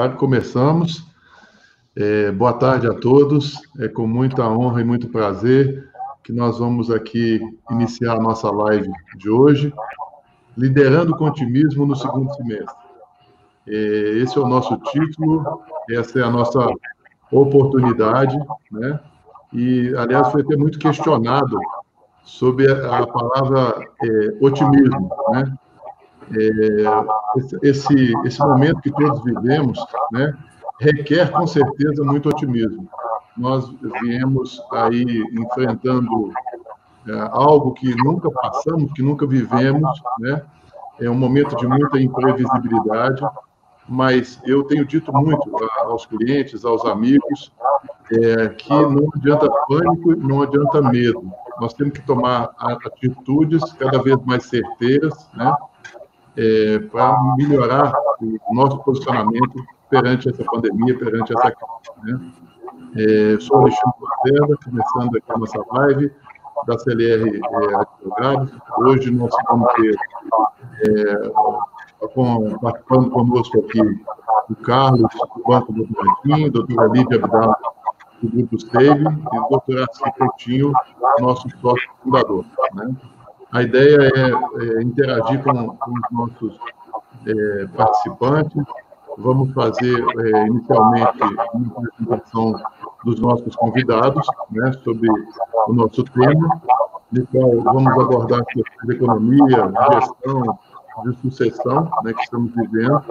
[0.00, 1.04] Horário, começamos.
[1.94, 3.60] É, boa tarde a todos.
[3.78, 5.90] É com muita honra e muito prazer
[6.24, 9.72] que nós vamos aqui iniciar a nossa live de hoje,
[10.56, 12.74] liderando o otimismo no segundo semestre.
[13.68, 13.72] É,
[14.22, 16.66] esse é o nosso título, essa é a nossa
[17.30, 18.38] oportunidade,
[18.70, 19.00] né?
[19.52, 21.58] E, aliás, foi até muito questionado
[22.22, 25.58] sobre a palavra é, otimismo, né?
[26.32, 29.78] É, esse, esse momento que todos vivemos
[30.12, 30.34] né,
[30.78, 32.88] requer, com certeza, muito otimismo.
[33.36, 36.32] Nós viemos aí enfrentando
[37.08, 40.42] é, algo que nunca passamos, que nunca vivemos, né?
[41.00, 43.22] É um momento de muita imprevisibilidade,
[43.88, 47.50] mas eu tenho dito muito aos clientes, aos amigos,
[48.12, 51.32] é, que não adianta pânico, não adianta medo.
[51.58, 55.54] Nós temos que tomar atitudes cada vez mais certeiras, né?
[56.36, 62.04] É, para melhorar o nosso posicionamento perante essa pandemia, perante essa crise.
[62.04, 62.32] Né?
[62.96, 66.12] É, sou Alexandre Lacerda, começando aqui a nossa live
[66.66, 68.82] da CLR é.
[68.82, 69.96] Hoje nós vamos ter,
[70.88, 73.80] é, com, participando conosco aqui,
[74.50, 77.56] o Carlos, do Banco do a doutora Lídia Abdala,
[78.22, 80.72] do Grupo Steve, e o doutor Arci Coutinho,
[81.20, 82.44] nosso sócio fundador.
[82.74, 82.94] Né?
[83.52, 86.58] A ideia é, é interagir com, com, os nossos
[87.26, 88.62] é, participantes.
[89.18, 91.22] Vamos fazer é, inicialmente
[91.52, 92.54] uma apresentação
[93.04, 95.08] dos nossos convidados né, sobre
[95.66, 96.60] o nosso tema,
[97.10, 100.58] no qual vamos abordar questões de economia, de gestão,
[101.04, 103.02] de sucessão né, que estamos vivendo.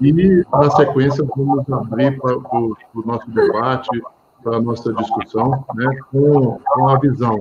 [0.00, 4.02] E, na sequência, vamos abrir para o nosso debate,
[4.42, 7.38] para a nossa discussão, né, com, com a visão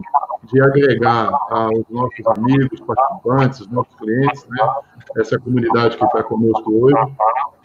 [0.51, 4.73] de agregar aos nossos amigos, participantes, os nossos clientes, né,
[5.17, 6.95] essa comunidade que está conosco hoje,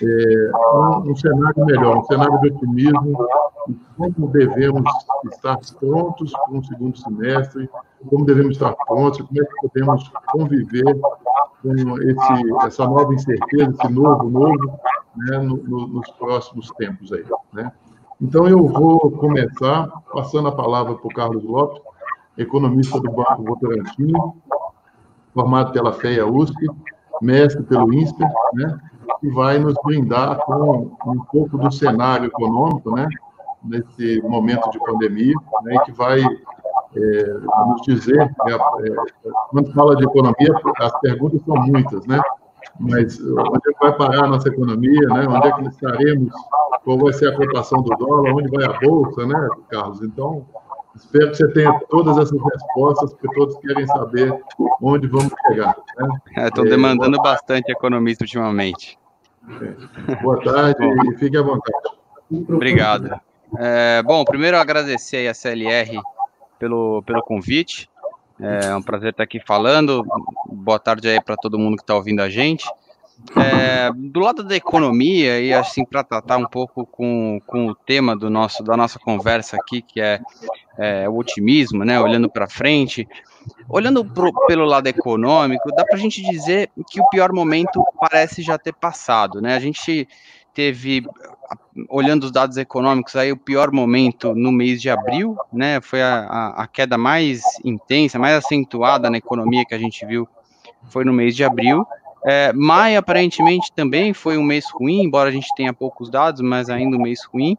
[0.03, 3.27] é, um, um, cenário melhor, um cenário de otimismo,
[3.97, 4.91] como devemos
[5.33, 7.69] estar prontos para um segundo semestre,
[8.09, 11.01] como devemos estar prontos, como é que podemos conviver
[11.62, 14.81] com esse, essa nova incerteza, esse novo, novo,
[15.17, 17.71] né, no, no, nos próximos tempos aí, né.
[18.23, 21.81] Então, eu vou começar passando a palavra para o Carlos Lopes,
[22.37, 24.13] economista do Banco Votorantim,
[25.35, 26.67] formado pela FEA USP,
[27.21, 28.79] mestre pelo INSPER, né,
[29.21, 33.07] que vai nos brindar com um pouco do cenário econômico, né,
[33.63, 37.35] nesse momento de pandemia, né, que vai é,
[37.67, 38.59] nos dizer, é, é,
[39.51, 42.21] quando fala de economia, as perguntas são muitas, né,
[42.79, 46.33] mas onde é que vai parar a nossa economia, né, onde é que estaremos,
[46.85, 50.03] qual vai ser a cotação do dólar, onde vai a bolsa, né, Carlos?
[50.03, 50.47] Então,
[50.94, 54.32] Espero que você tenha todas essas respostas, porque todos querem saber
[54.82, 55.76] onde vamos chegar.
[55.96, 56.46] Né?
[56.46, 58.98] Estão é, demandando é, bastante economista ultimamente.
[59.48, 60.14] É.
[60.16, 61.96] Boa tarde e fique à vontade.
[62.48, 63.20] Obrigado.
[63.58, 66.00] É, bom, primeiro agradecer a CLR
[66.58, 67.88] pelo, pelo convite.
[68.38, 70.04] É um prazer estar aqui falando.
[70.46, 72.64] Boa tarde aí para todo mundo que está ouvindo a gente.
[73.37, 78.17] É, do lado da economia, e assim, para tratar um pouco com, com o tema
[78.17, 80.20] do nosso, da nossa conversa aqui, que é,
[80.78, 83.06] é o otimismo, né, olhando para frente,
[83.69, 88.43] olhando pro, pelo lado econômico, dá para a gente dizer que o pior momento parece
[88.43, 89.40] já ter passado.
[89.40, 89.55] Né?
[89.55, 90.08] A gente
[90.52, 91.05] teve
[91.88, 95.81] olhando os dados econômicos, aí o pior momento no mês de abril, né?
[95.81, 100.28] Foi a, a, a queda mais intensa, mais acentuada na economia que a gente viu,
[100.88, 101.87] foi no mês de abril.
[102.25, 106.69] É, maio, aparentemente, também foi um mês ruim, embora a gente tenha poucos dados, mas
[106.69, 107.56] ainda um mês ruim.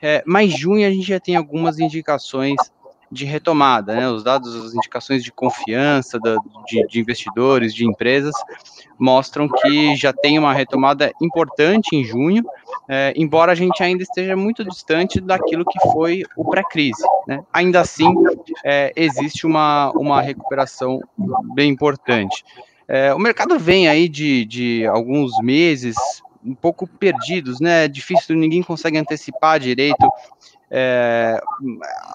[0.00, 2.56] É, mas junho a gente já tem algumas indicações
[3.10, 4.08] de retomada, né?
[4.08, 6.36] Os dados, as indicações de confiança da,
[6.66, 8.34] de, de, investidores, de empresas,
[8.98, 12.44] mostram que já tem uma retomada importante em junho,
[12.88, 17.02] é, embora a gente ainda esteja muito distante daquilo que foi o pré-crise.
[17.26, 17.42] Né?
[17.52, 18.12] Ainda assim,
[18.64, 21.00] é, existe uma, uma recuperação
[21.54, 22.44] bem importante.
[22.88, 25.96] É, o mercado vem aí de, de alguns meses
[26.44, 27.86] um pouco perdidos, né?
[27.86, 30.08] É difícil, ninguém consegue antecipar direito
[30.70, 31.40] é,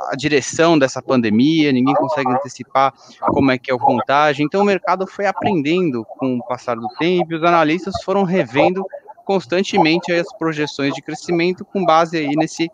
[0.09, 4.43] a direção dessa pandemia, ninguém consegue antecipar como é que é o contágio.
[4.43, 8.85] Então o mercado foi aprendendo com o passar do tempo, e os analistas foram revendo
[9.25, 12.69] constantemente as projeções de crescimento com base aí nesse,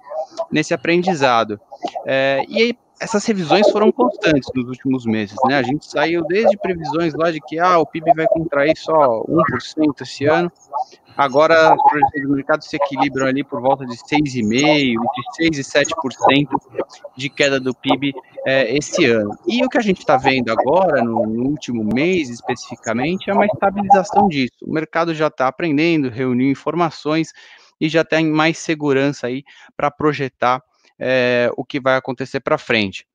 [0.52, 1.60] nesse aprendizado.
[2.06, 5.58] É, e aí, essas revisões foram constantes nos últimos meses, né?
[5.58, 10.02] A gente saiu desde previsões lá de que ah, o PIB vai contrair só 1%
[10.02, 10.52] esse ano,
[11.18, 14.94] Agora, as projeções do mercado se equilibram ali por volta de 6,5%,
[15.42, 16.48] entre 6% e 7%
[17.18, 18.14] de queda do PIB
[18.46, 19.32] é, esse ano.
[19.48, 23.48] E o que a gente está vendo agora, no, no, último mês especificamente, é uma
[23.48, 24.54] estabilização disso.
[24.62, 27.34] O mercado já está aprendendo, reuniu informações
[27.82, 29.44] e já tem mais segurança aí
[29.76, 30.62] para projetar
[31.00, 33.06] é, o que vai acontecer para frente.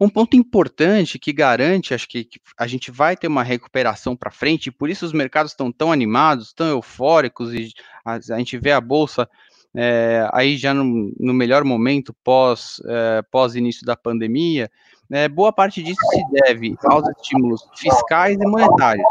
[0.00, 4.30] Um ponto importante que garante, acho que, que a gente vai ter uma recuperação para
[4.30, 7.72] frente, e por isso os mercados estão tão animados, tão eufóricos, e
[8.04, 9.28] a, a gente vê a bolsa
[9.74, 14.70] é, aí já no, no, melhor momento pós, é, pós início da pandemia,
[15.10, 19.06] é, boa parte disso se deve aos estímulos fiscais e monetários.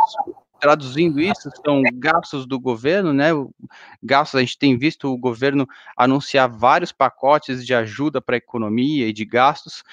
[0.60, 3.30] Traduzindo isso, são gastos do governo, né?
[4.02, 9.08] Gastos, a gente tem visto o governo anunciar vários pacotes de ajuda para a economia
[9.08, 9.84] e de gastos,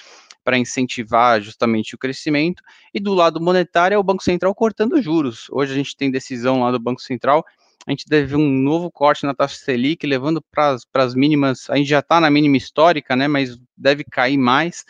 [0.43, 2.63] para incentivar justamente o crescimento,
[2.93, 5.47] e do lado monetário é o Banco Central cortando juros.
[5.51, 7.43] Hoje a gente tem decisão lá do Banco Central,
[7.85, 11.87] a gente deve um novo corte na taxa Selic, levando para as mínimas, a gente
[11.89, 14.83] já está na mínima histórica, né, mas deve cair mais.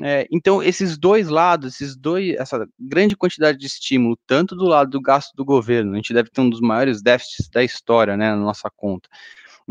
[0.00, 4.90] É, então, esses dois lados, esses dois, essa grande quantidade de estímulo, tanto do lado
[4.90, 8.30] do gasto do governo, a gente deve ter um dos maiores déficits da história, né,
[8.30, 9.08] na nossa conta,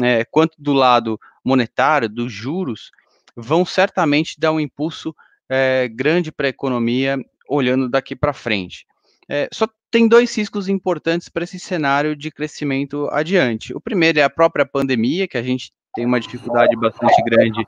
[0.01, 2.91] é, quanto do lado monetário, dos juros,
[3.35, 5.15] vão certamente dar um impulso
[5.50, 8.85] é, grande para a economia olhando daqui para frente.
[9.30, 13.73] É, só tem dois riscos importantes para esse cenário de crescimento adiante.
[13.73, 17.67] O primeiro é a própria pandemia, que a gente tem uma dificuldade bastante grande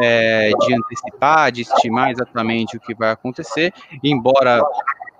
[0.00, 3.70] é, de antecipar, de estimar exatamente o que vai acontecer,
[4.02, 4.64] embora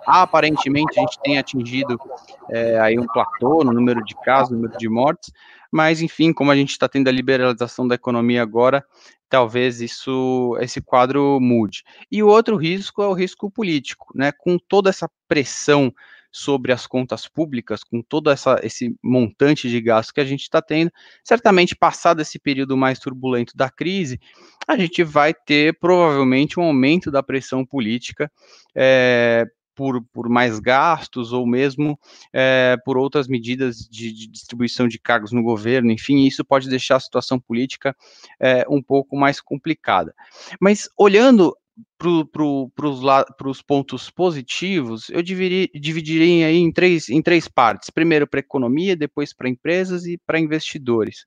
[0.07, 2.01] aparentemente a gente tenha atingido
[2.49, 5.31] é, aí um platô no número de casos, no número de mortes,
[5.71, 8.83] mas enfim, como a gente está tendo a liberalização da economia agora,
[9.29, 11.83] talvez isso, esse quadro mude.
[12.11, 14.31] E o outro risco é o risco político, né?
[14.31, 15.93] Com toda essa pressão
[16.37, 20.61] sobre as contas públicas, com todo essa, esse montante de gastos que a gente está
[20.61, 20.91] tendo,
[21.23, 24.19] certamente passado esse período mais turbulento da crise,
[24.67, 28.31] a gente vai ter provavelmente um aumento da pressão política
[28.75, 31.99] é, por, por mais gastos ou mesmo
[32.31, 36.97] é, por outras medidas de, de, distribuição de cargos no governo, enfim, isso pode deixar
[36.97, 37.95] a situação política
[38.39, 40.13] é, um pouco mais complicada.
[40.61, 41.55] Mas olhando
[41.97, 47.89] para os pontos positivos, eu dividiria, dividiria aí em três, em três partes.
[47.89, 51.25] Primeiro para a economia, depois para empresas e para investidores.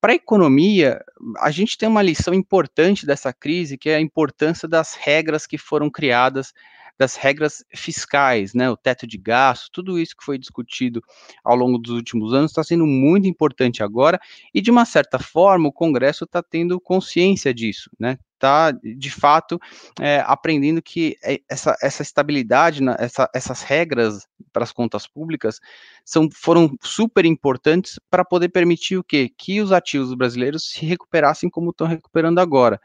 [0.00, 1.00] Para a economia,
[1.38, 5.58] a gente tem uma lição importante dessa crise, que é a importância das regras que
[5.58, 6.52] foram criadas
[6.98, 11.02] das regras fiscais, né, o teto de gastos, tudo isso que foi discutido
[11.44, 14.18] ao longo dos últimos anos está sendo muito importante agora
[14.54, 18.18] e de uma certa forma o Congresso está tendo consciência disso, né?
[18.36, 19.58] Está de fato
[19.98, 25.58] é, aprendendo que é, essa, essa estabilidade, essa, essas regras para as contas públicas
[26.04, 29.30] são, foram super importantes para poder permitir o quê?
[29.36, 32.80] Que os ativos brasileiros se recuperassem como estão recuperando agora.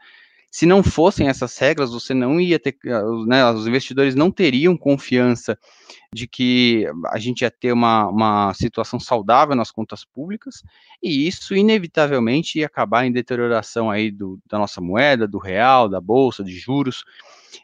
[0.52, 2.76] Se não fossem essas regras, você não ia ter,
[3.26, 5.58] né, os investidores não teriam confiança
[6.12, 10.62] de que a gente ia ter uma, uma situação saudável nas contas públicas,
[11.02, 16.02] e isso inevitavelmente ia acabar em deterioração aí do, da nossa moeda, do real, da
[16.02, 17.02] bolsa, de juros.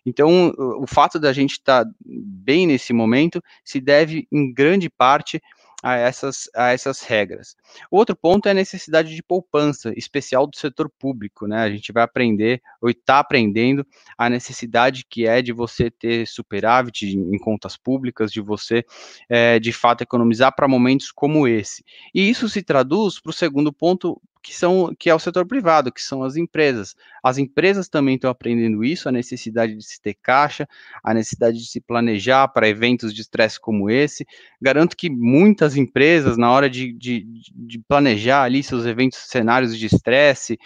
[0.06, 5.42] Então, o fato da gente estar tá bem nesse momento se deve, em grande parte,
[5.82, 7.56] a essas, a essas regras.
[7.90, 11.58] Outro ponto é a necessidade de poupança, especial do setor público, né?
[11.58, 17.06] A gente vai aprender, ou está aprendendo, a necessidade que é de você ter superávit
[17.06, 18.84] em contas públicas, de você,
[19.28, 21.84] é, de fato, economizar para momentos como esse.
[22.12, 25.92] E isso se traduz para o segundo ponto, que são que é o setor privado,
[25.92, 26.94] que são as empresas.
[27.22, 30.66] As empresas também estão aprendendo isso, a necessidade de se ter caixa,
[31.02, 34.26] a necessidade de se planejar para eventos de estresse como esse.
[34.60, 39.86] Garanto que muitas empresas, na hora de, de, de planejar ali seus eventos, cenários de
[39.86, 40.58] estresse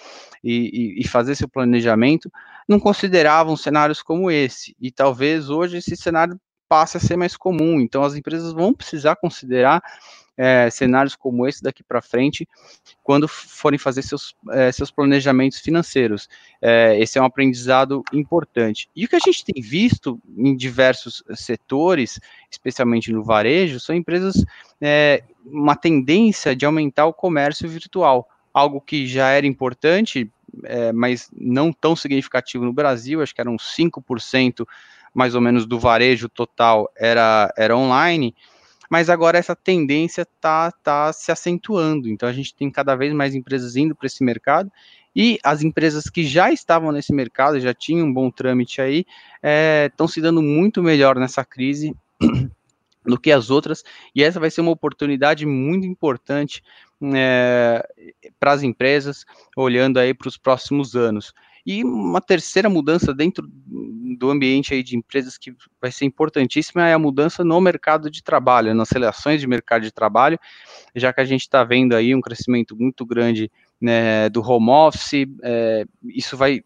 [0.42, 2.30] e, e, e fazer seu planejamento,
[2.68, 4.76] não consideravam cenários como esse.
[4.80, 6.38] E talvez hoje esse cenário
[6.68, 7.80] passe a ser mais comum.
[7.80, 9.82] Então as empresas vão precisar considerar
[10.36, 12.48] é, cenários como esse daqui para frente,
[13.02, 16.28] quando forem fazer seus, é, seus planejamentos financeiros.
[16.60, 18.88] É, esse é um aprendizado importante.
[18.94, 22.18] E o que a gente tem visto em diversos setores,
[22.50, 24.44] especialmente no varejo, são empresas,
[24.80, 30.30] é, uma tendência de aumentar o comércio virtual, algo que já era importante,
[30.64, 34.66] é, mas não tão significativo no Brasil, acho que eram 5%
[35.14, 38.34] mais ou menos do varejo total era, era online,
[38.92, 42.10] mas agora essa tendência está tá se acentuando.
[42.10, 44.70] Então a gente tem cada vez mais empresas indo para esse mercado
[45.16, 49.06] e as empresas que já estavam nesse mercado, já tinham um bom trâmite aí,
[49.86, 51.96] estão é, se dando muito melhor nessa crise
[53.02, 53.82] do que as outras,
[54.14, 56.62] e essa vai ser uma oportunidade muito importante
[57.14, 57.82] é,
[58.38, 59.24] para as empresas,
[59.56, 61.32] olhando aí para os próximos anos.
[61.64, 63.48] E uma terceira mudança dentro
[64.18, 68.22] do ambiente aí de empresas que vai ser importantíssima é a mudança no mercado de
[68.22, 70.38] trabalho, nas relações de mercado de trabalho,
[70.94, 73.50] já que a gente está vendo aí um crescimento muito grande
[73.82, 76.62] né, do home office, é, isso vai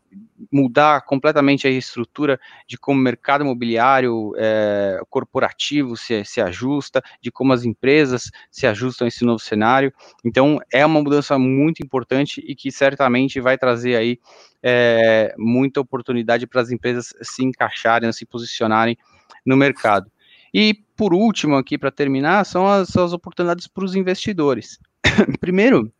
[0.52, 7.32] mudar completamente a estrutura de como o mercado imobiliário é, corporativo se, se ajusta, de
[7.32, 9.90] como as empresas se ajustam a esse novo cenário.
[10.23, 14.20] Então, é uma mudança muito importante e que certamente vai trazer aí
[14.62, 18.96] é, muita oportunidade para as empresas se encaixarem, se posicionarem
[19.44, 20.11] no mercado.
[20.52, 24.78] E, por último, aqui para terminar, são as, as oportunidades para os investidores.
[25.40, 25.90] Primeiro,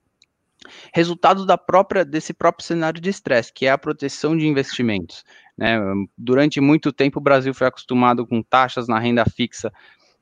[0.93, 5.25] resultado da própria desse próprio cenário de estresse, que é a proteção de investimentos.
[5.57, 5.79] Né?
[6.17, 9.73] Durante muito tempo o Brasil foi acostumado com taxas na renda fixa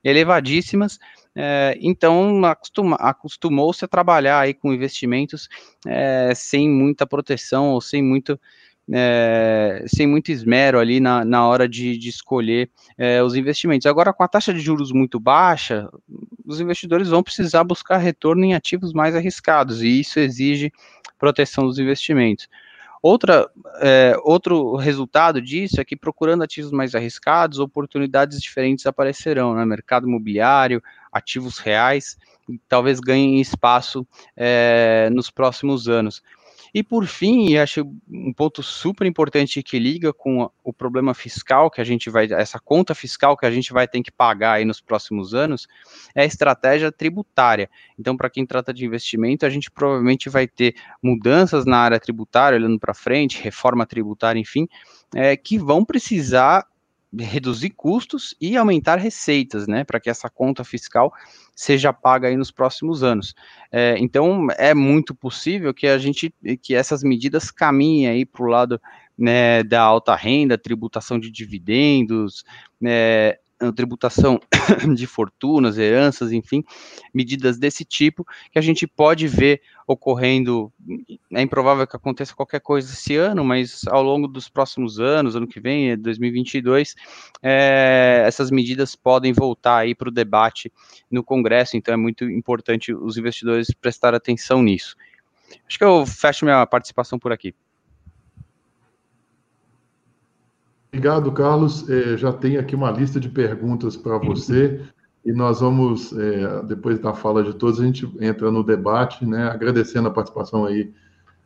[0.03, 0.99] elevadíssimas,
[1.35, 5.49] é, então acostuma, acostumou-se a trabalhar aí com investimentos
[5.87, 8.39] é, sem muita proteção ou sem muito
[8.93, 13.87] é, sem muito esmero ali na, na hora de, de escolher é, os investimentos.
[13.87, 15.89] Agora, com a taxa de juros muito baixa,
[16.45, 20.73] os investidores vão precisar buscar retorno em ativos mais arriscados, e isso exige
[21.19, 22.49] proteção dos investimentos.
[23.01, 23.51] Outra,
[23.83, 29.63] é, outro resultado disso é que procurando ativos mais arriscados, oportunidades diferentes aparecerão, né?
[29.67, 32.17] mercado imobiliário, ativos reais,
[32.67, 36.23] talvez ganhem espaço é, nos próximos anos.
[36.75, 41.71] E por fim, e acho um ponto super importante que liga com o problema fiscal
[41.71, 44.65] que a gente vai, essa conta fiscal que a gente vai ter que pagar aí
[44.65, 45.69] nos próximos anos,
[46.17, 47.71] é a estratégia tributária.
[47.97, 52.59] Então, para quem trata de investimento, a gente provavelmente vai ter mudanças na área tributária,
[52.59, 54.67] olhando para frente, reforma tributária, enfim,
[55.15, 56.67] é, que vão precisar
[57.19, 61.13] reduzir custos e aumentar receitas, né, para que essa conta fiscal
[61.55, 63.35] seja paga aí nos próximos anos.
[63.71, 68.49] É, então, é muito possível que a gente, que essas medidas caminhem aí para o
[68.49, 68.81] lado
[69.17, 72.45] né, da alta renda, tributação de dividendos,
[72.81, 73.35] né,
[73.75, 74.41] tributação
[74.95, 76.65] de fortunas, heranças, enfim,
[77.13, 80.73] medidas desse tipo que a gente pode ver ocorrendo.
[81.33, 85.47] É improvável que aconteça qualquer coisa esse ano, mas ao longo dos próximos anos, ano
[85.47, 86.95] que vem, 2022,
[87.43, 90.73] é, essas medidas podem voltar aí para o debate
[91.11, 91.77] no Congresso.
[91.77, 94.97] Então é muito importante os investidores prestar atenção nisso.
[95.69, 97.55] Acho que eu fecho minha participação por aqui.
[100.95, 101.91] Obrigado, Carlos.
[101.91, 104.81] É, já tem aqui uma lista de perguntas para você
[105.25, 109.49] e nós vamos, é, depois da fala de todos, a gente entra no debate, né,
[109.49, 110.93] agradecendo a participação aí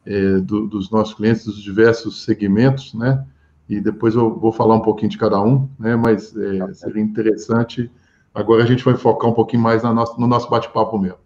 [0.04, 3.24] é, do, dos nossos clientes dos diversos segmentos, né,
[3.66, 7.90] e depois eu vou falar um pouquinho de cada um, né, mas é, seria interessante.
[8.34, 11.18] Agora a gente vai focar um pouquinho mais nossa, no nosso bate-papo mesmo.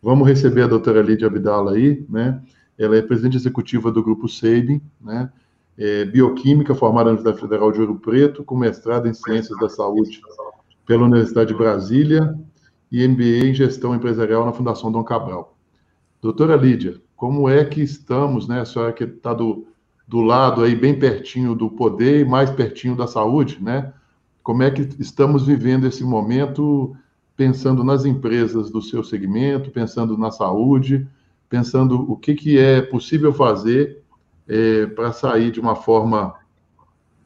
[0.00, 2.40] Vamos receber a doutora Lídia Abdala aí, né,
[2.78, 5.28] ela é presidente executiva do Grupo Sabin, né,
[5.78, 10.20] é, bioquímica, formada na Universidade Federal de Ouro Preto, com mestrado em Ciências da Saúde
[10.86, 12.38] pela Universidade de Brasília
[12.90, 15.56] e MBA em Gestão Empresarial na Fundação Dom Cabral.
[16.22, 19.66] Doutora Lídia, como é que estamos, né, a senhora que está do,
[20.06, 23.92] do lado aí, bem pertinho do poder e mais pertinho da saúde, né,
[24.42, 26.94] como é que estamos vivendo esse momento
[27.36, 31.06] pensando nas empresas do seu segmento, pensando na saúde,
[31.48, 34.03] pensando o que, que é possível fazer
[34.48, 36.34] é, para sair de uma forma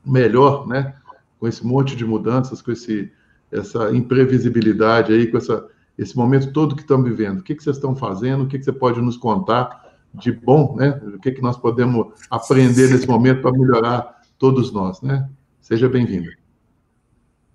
[0.05, 0.95] melhor, né?
[1.39, 3.11] Com esse monte de mudanças, com esse,
[3.51, 7.41] essa imprevisibilidade aí, com essa, esse momento todo que estamos vivendo.
[7.41, 8.45] O que, que vocês estão fazendo?
[8.45, 11.01] O que, que você pode nos contar de bom, né?
[11.15, 15.29] O que, que nós podemos aprender nesse momento para melhorar todos nós, né?
[15.61, 16.31] Seja bem-vinda.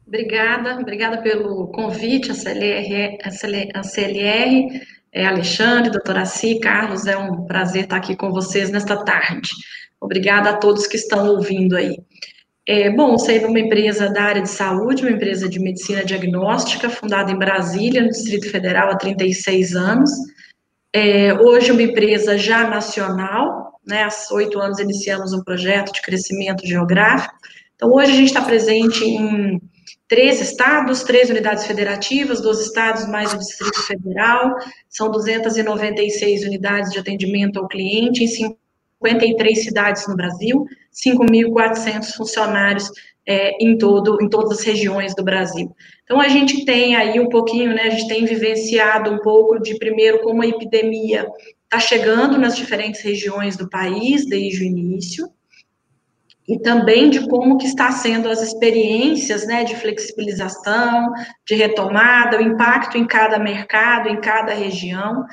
[0.06, 3.18] Obrigada, obrigada pelo convite, a CLR,
[3.74, 4.82] a CLR
[5.14, 9.52] é, Alexandre, doutora Si, Carlos, é um prazer estar aqui com vocês nesta tarde.
[10.02, 11.98] Obrigada a todos que estão ouvindo aí.
[12.68, 17.32] É, bom, sei uma empresa da área de saúde, uma empresa de medicina diagnóstica, fundada
[17.32, 20.10] em Brasília, no Distrito Federal, há 36 anos.
[20.92, 26.66] É, hoje, uma empresa já nacional, né, há oito anos iniciamos um projeto de crescimento
[26.66, 27.36] geográfico.
[27.76, 29.62] Então, hoje a gente está presente em
[30.14, 34.54] três estados, três unidades federativas, dos estados mais o Distrito Federal,
[34.88, 42.92] são 296 unidades de atendimento ao cliente em 53 cidades no Brasil, 5.400 funcionários
[43.26, 45.76] é, em, todo, em todas as regiões do Brasil.
[46.04, 49.80] Então, a gente tem aí um pouquinho, né, a gente tem vivenciado um pouco de,
[49.80, 51.28] primeiro, como a epidemia
[51.64, 55.28] está chegando nas diferentes regiões do país desde o início,
[56.48, 61.12] e também de como que está sendo as experiências, né, de flexibilização,
[61.48, 65.26] de retomada, o impacto em cada mercado, em cada região,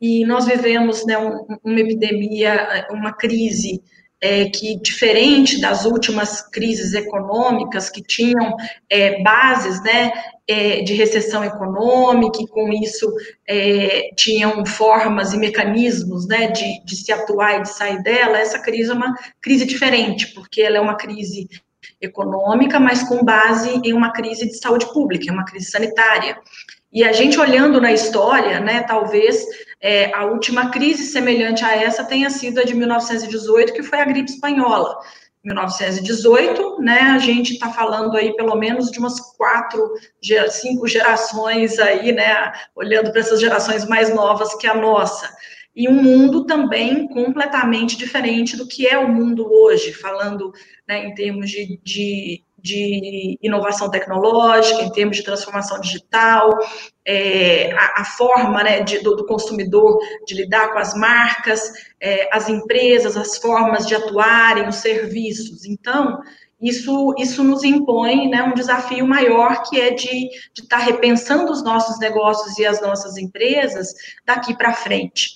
[0.00, 3.82] e nós vivemos, né, um, uma epidemia, uma crise
[4.20, 8.56] é, que, diferente das últimas crises econômicas, que tinham
[8.90, 10.12] é, bases né,
[10.46, 13.12] é, de recessão econômica, e com isso
[13.46, 18.58] é, tinham formas e mecanismos né, de, de se atuar e de sair dela, essa
[18.58, 21.48] crise é uma crise diferente, porque ela é uma crise
[22.00, 26.38] econômica, mas com base em uma crise de saúde pública, é uma crise sanitária.
[26.92, 29.44] E a gente olhando na história, né, talvez
[29.80, 34.04] é, a última crise semelhante a essa tenha sido a de 1918, que foi a
[34.04, 34.98] gripe espanhola.
[35.44, 39.94] 1918, né, a gente está falando aí pelo menos de umas quatro,
[40.50, 45.30] cinco gerações aí, né, olhando para essas gerações mais novas que a nossa.
[45.76, 50.52] E um mundo também completamente diferente do que é o mundo hoje, falando
[50.88, 56.50] né, em termos de, de de inovação tecnológica, em termos de transformação digital,
[57.06, 62.28] é, a, a, forma né, de, do, do, consumidor de lidar com as marcas, é,
[62.30, 65.64] as empresas, as formas de atuarem, os serviços.
[65.64, 66.18] Então,
[66.60, 71.64] isso, isso nos impõe né, um desafio maior, que é de estar tá repensando os
[71.64, 73.94] nossos negócios e as nossas empresas
[74.26, 75.30] daqui para frente.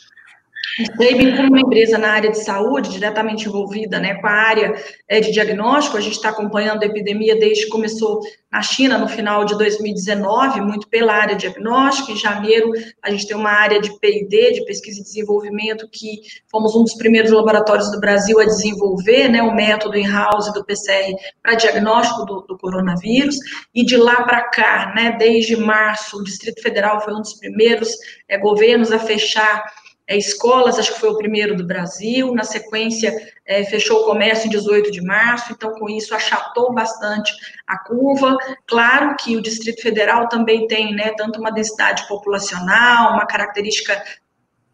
[0.97, 4.75] Baby, como uma empresa na área de saúde, diretamente envolvida né, com a área
[5.07, 8.21] é, de diagnóstico, a gente está acompanhando a epidemia desde que começou
[8.51, 12.13] na China, no final de 2019, muito pela área de diagnóstico.
[12.13, 12.71] Em janeiro,
[13.03, 16.21] a gente tem uma área de P&D, de pesquisa e desenvolvimento, que
[16.51, 21.15] fomos um dos primeiros laboratórios do Brasil a desenvolver né, o método in-house do PCR
[21.43, 23.37] para diagnóstico do, do, coronavírus.
[23.75, 27.91] E de lá para cá, né, desde março, o Distrito Federal foi um dos primeiros
[28.29, 29.65] é, governos a fechar
[30.13, 33.15] é, escolas, acho que foi o primeiro do Brasil, na sequência
[33.47, 37.33] é, fechou o comércio em 18 de março, então com isso achatou bastante
[37.67, 38.37] a curva.
[38.67, 44.03] Claro que o Distrito Federal também tem, né, tanto uma densidade populacional, uma característica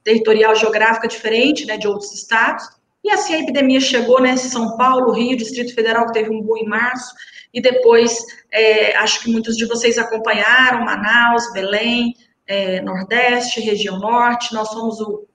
[0.02, 2.68] territorial geográfica diferente, né, de outros estados,
[3.04, 6.56] e assim a epidemia chegou, né, São Paulo, Rio, Distrito Federal, que teve um boom
[6.56, 7.14] em março,
[7.54, 8.18] e depois,
[8.50, 12.12] é, acho que muitos de vocês acompanharam, Manaus, Belém,
[12.48, 15.27] é, Nordeste, região Norte, nós somos o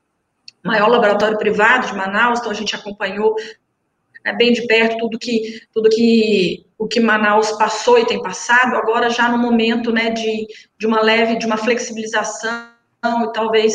[0.63, 3.36] maior laboratório privado de Manaus, então a gente acompanhou
[4.23, 8.76] né, bem de perto tudo que tudo que o que Manaus passou e tem passado,
[8.76, 10.47] agora já no momento né, de,
[10.78, 12.73] de uma leve, de uma flexibilização
[13.06, 13.73] e talvez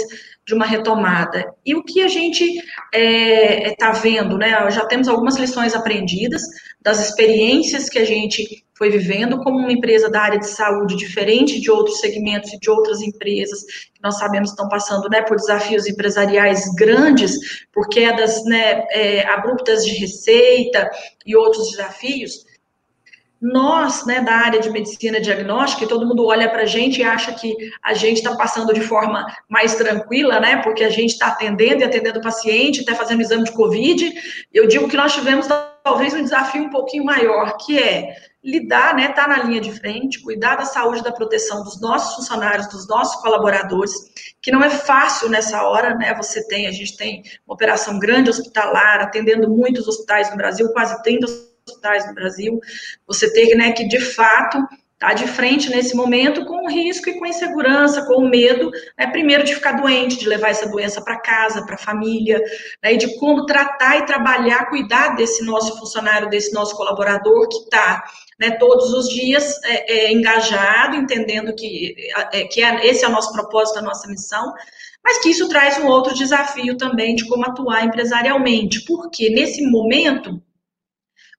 [0.49, 1.45] de uma retomada.
[1.65, 4.49] E o que a gente está é, tá vendo, né?
[4.71, 6.41] Já temos algumas lições aprendidas
[6.81, 11.61] das experiências que a gente foi vivendo como uma empresa da área de saúde, diferente
[11.61, 15.87] de outros segmentos e de outras empresas que nós sabemos estão passando né, por desafios
[15.87, 20.91] empresariais grandes, por quedas né, é, abruptas de receita
[21.27, 22.48] e outros desafios
[23.41, 27.33] nós, né, da área de medicina diagnóstica, todo mundo olha para a gente e acha
[27.33, 31.83] que a gente está passando de forma mais tranquila, né, porque a gente está atendendo
[31.83, 34.13] e atendendo o paciente, está fazendo exame de Covid.
[34.53, 35.47] Eu digo que nós tivemos
[35.85, 39.73] talvez um desafio um pouquinho maior, que é lidar, né, estar tá na linha de
[39.73, 43.93] frente, cuidar da saúde da proteção dos nossos funcionários, dos nossos colaboradores,
[44.43, 48.31] que não é fácil nessa hora, né, você tem, a gente tem uma operação grande
[48.31, 52.61] hospitalar, atendendo muitos hospitais no Brasil, quase 30 hospitais no Brasil,
[53.07, 54.59] você ter né, que, de fato,
[54.99, 59.55] está de frente nesse momento com risco e com insegurança, com medo, né, primeiro de
[59.55, 62.43] ficar doente, de levar essa doença para casa, para a família,
[62.83, 67.59] né, e de como tratar e trabalhar, cuidar desse nosso funcionário, desse nosso colaborador que
[67.59, 68.03] está
[68.41, 71.95] né, todos os dias é, é, engajado, entendendo que,
[72.33, 74.53] é, que é, esse é o nosso propósito, a nossa missão,
[75.05, 80.43] mas que isso traz um outro desafio também de como atuar empresarialmente, porque nesse momento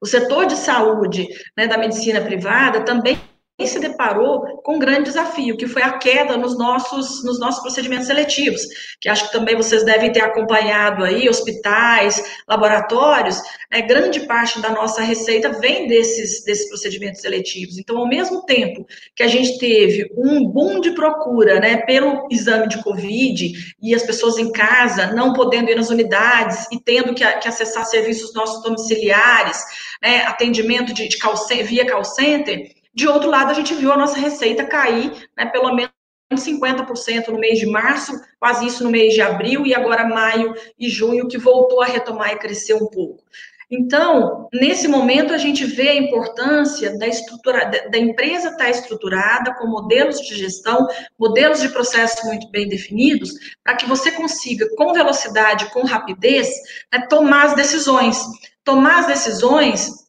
[0.02, 3.20] o setor de saúde né, da medicina privada também
[3.67, 8.08] se deparou com um grande desafio, que foi a queda nos nossos, nos nossos procedimentos
[8.08, 8.62] seletivos,
[9.02, 13.41] que acho que também vocês devem ter acompanhado aí, hospitais, laboratórios,
[13.72, 17.78] né, grande parte da nossa receita vem desses, desses procedimentos seletivos.
[17.78, 22.67] Então, ao mesmo tempo que a gente teve um boom de procura né, pelo exame
[22.67, 27.26] de Covid e as pessoas em casa não podendo ir nas unidades e tendo que,
[27.26, 29.62] que acessar serviços nossos domiciliares,
[30.02, 33.97] né, atendimento de, de call, via call center, de outro lado, a gente viu a
[33.97, 35.91] nossa receita cair, né, pelo menos
[36.34, 40.89] 50% no mês de março, quase isso no mês de abril, e agora maio e
[40.89, 43.23] junho, que voltou a retomar e crescer um pouco.
[43.71, 49.67] Então, nesse momento, a gente vê a importância da, estrutura, da empresa estar estruturada com
[49.67, 50.88] modelos de gestão,
[51.19, 53.32] modelos de processo muito bem definidos,
[53.63, 56.49] para que você consiga, com velocidade, com rapidez,
[56.91, 58.19] né, tomar as decisões.
[58.63, 60.09] Tomar as decisões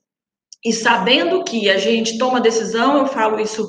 [0.62, 3.66] e sabendo que a gente toma decisão, eu falo isso,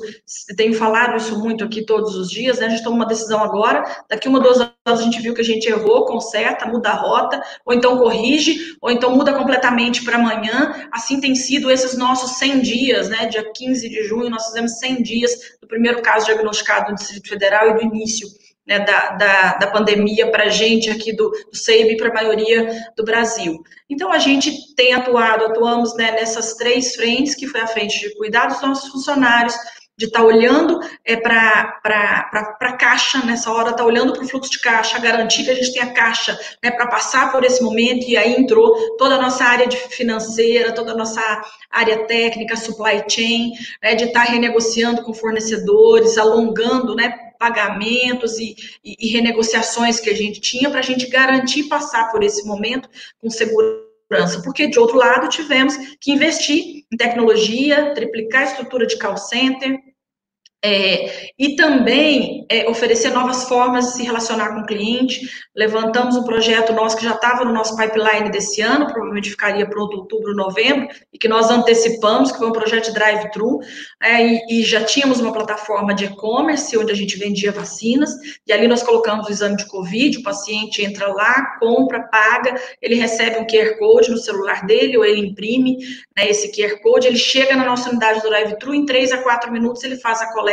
[0.56, 2.66] tenho falado isso muito aqui todos os dias, né?
[2.66, 5.44] A gente toma uma decisão agora, daqui uma, duas horas a gente viu que a
[5.44, 10.88] gente errou, conserta, muda a rota, ou então corrige, ou então muda completamente para amanhã.
[10.92, 13.24] Assim tem sido esses nossos 100 dias, né?
[13.24, 15.30] Dia 15 de junho, nós fizemos 100 dias
[15.62, 18.28] do primeiro caso diagnosticado no Distrito Federal e do início
[18.66, 22.14] né, da, da, da, pandemia para a gente aqui do, do SEIB e para a
[22.14, 23.62] maioria do Brasil.
[23.90, 28.14] Então, a gente tem atuado, atuamos né, nessas três frentes, que foi a frente de
[28.16, 29.54] cuidar dos nossos funcionários,
[29.98, 31.78] de estar tá olhando é, para
[32.60, 35.54] a caixa nessa hora, estar tá olhando para o fluxo de caixa, garantir que a
[35.54, 39.22] gente tem a caixa né, para passar por esse momento, e aí entrou toda a
[39.22, 41.20] nossa área de financeira, toda a nossa
[41.70, 48.54] área técnica, supply chain, né, de estar tá renegociando com fornecedores, alongando, né, pagamentos e,
[48.84, 52.88] e, e renegociações que a gente tinha para a gente garantir passar por esse momento
[53.20, 54.40] com segurança.
[54.44, 59.76] Porque de outro lado tivemos que investir em tecnologia, triplicar a estrutura de call center,
[60.64, 65.28] é, e também é, oferecer novas formas de se relacionar com o cliente.
[65.56, 69.96] Levantamos um projeto nosso que já estava no nosso pipeline desse ano, provavelmente ficaria pronto
[69.96, 73.58] outubro, novembro, e que nós antecipamos, que foi um projeto de drive-thru,
[74.00, 78.12] é, e, e, já tínhamos uma plataforma de e-commerce onde a gente vendia vacinas,
[78.46, 82.94] e ali nós colocamos o exame de Covid, o paciente entra lá, compra, paga, ele
[82.94, 85.78] recebe um QR Code no celular dele, ou ele imprime
[86.16, 89.50] né, esse QR Code, ele chega na nossa unidade do drive-thru, em 3 a 4
[89.50, 90.51] minutos ele faz a coleta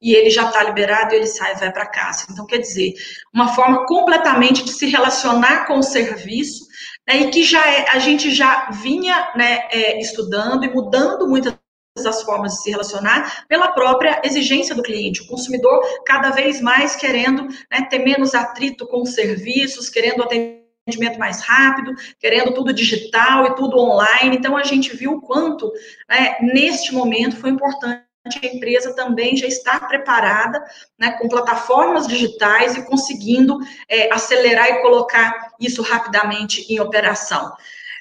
[0.00, 2.26] e ele já está liberado ele sai e vai para casa.
[2.30, 2.94] Então, quer dizer,
[3.34, 6.66] uma forma completamente de se relacionar com o serviço
[7.06, 11.58] né, e que já é, a gente já vinha né, é, estudando e mudando muitas
[12.06, 16.94] as formas de se relacionar pela própria exigência do cliente, o consumidor cada vez mais
[16.94, 23.46] querendo né, ter menos atrito com os serviços, querendo atendimento mais rápido, querendo tudo digital
[23.46, 24.36] e tudo online.
[24.36, 25.72] Então a gente viu o quanto
[26.08, 30.60] né, neste momento foi importante a empresa também já está preparada
[30.98, 37.52] né, com plataformas digitais e conseguindo é, acelerar e colocar isso rapidamente em operação.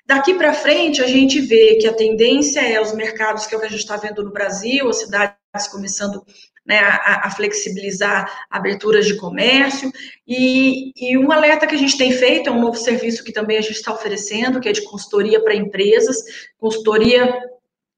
[0.07, 3.59] Daqui para frente, a gente vê que a tendência é os mercados, que é o
[3.59, 6.25] que a gente está vendo no Brasil, as cidades começando
[6.65, 9.91] né, a, a, flexibilizar aberturas de comércio.
[10.27, 13.57] E, e, um alerta que a gente tem feito é um novo serviço que também
[13.57, 16.17] a gente está oferecendo, que é de consultoria para empresas,
[16.57, 17.33] consultoria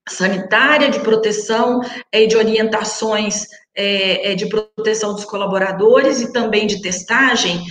[0.10, 3.46] sanitária, de proteção e de orientações
[3.76, 7.64] é, é, de proteção dos colaboradores e também de testagem,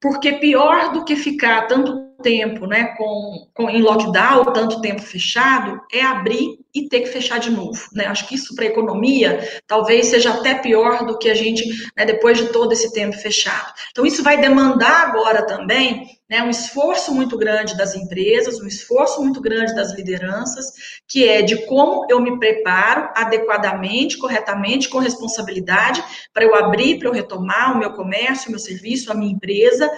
[0.00, 5.80] porque pior do que ficar tanto tempo né, com, com, em lockdown, tanto tempo fechado,
[5.92, 7.80] é abrir e ter que fechar de novo.
[7.92, 8.06] Né?
[8.06, 11.64] Acho que isso para a economia talvez seja até pior do que a gente,
[11.96, 13.72] né, depois de todo esse tempo fechado.
[13.90, 19.22] Então, isso vai demandar agora também né, um esforço muito grande das empresas, um esforço
[19.22, 20.72] muito grande das lideranças,
[21.06, 27.08] que é de como eu me preparo adequadamente, corretamente, com responsabilidade, para eu abrir, para
[27.08, 29.90] eu retomar o meu comércio, o meu serviço, a minha empresa,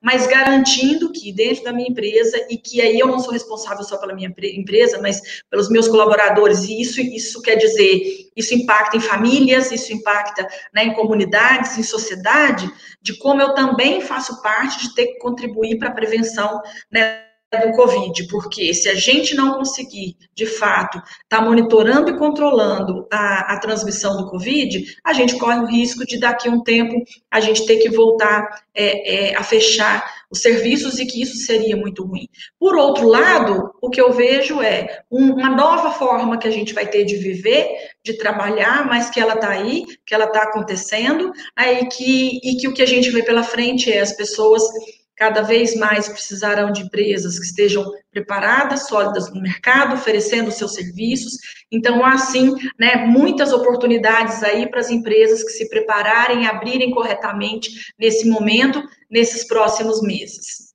[0.00, 3.96] mas garantindo que dentro da minha empresa, e que aí eu não sou responsável só
[3.98, 9.00] pela minha empresa, mas pelos meus colaboradores, e isso, isso quer dizer, isso impacta em
[9.00, 12.70] famílias, isso impacta né, em comunidades, em sociedade,
[13.02, 17.72] de como eu também faço parte de ter que contribuir para a prevenção né, do
[17.72, 23.54] Covid, porque se a gente não conseguir, de fato, estar tá monitorando e controlando a,
[23.54, 26.94] a, transmissão do Covid, a gente corre o risco de daqui a um tempo
[27.30, 31.76] a gente ter que voltar é, é, a fechar os serviços e que isso seria
[31.76, 32.28] muito ruim.
[32.58, 36.86] Por outro lado, o que eu vejo é uma nova forma que a gente vai
[36.86, 37.68] ter de viver,
[38.04, 42.66] de trabalhar, mas que ela está aí, que ela está acontecendo, aí que, e que
[42.66, 44.62] o que a gente vê pela frente é as pessoas
[45.16, 51.38] cada vez mais precisarão de empresas que estejam preparadas, sólidas no mercado, oferecendo seus serviços.
[51.72, 57.70] Então, há sim né, muitas oportunidades aí para as empresas que se prepararem, abrirem corretamente
[57.98, 60.74] nesse momento, nesses próximos meses.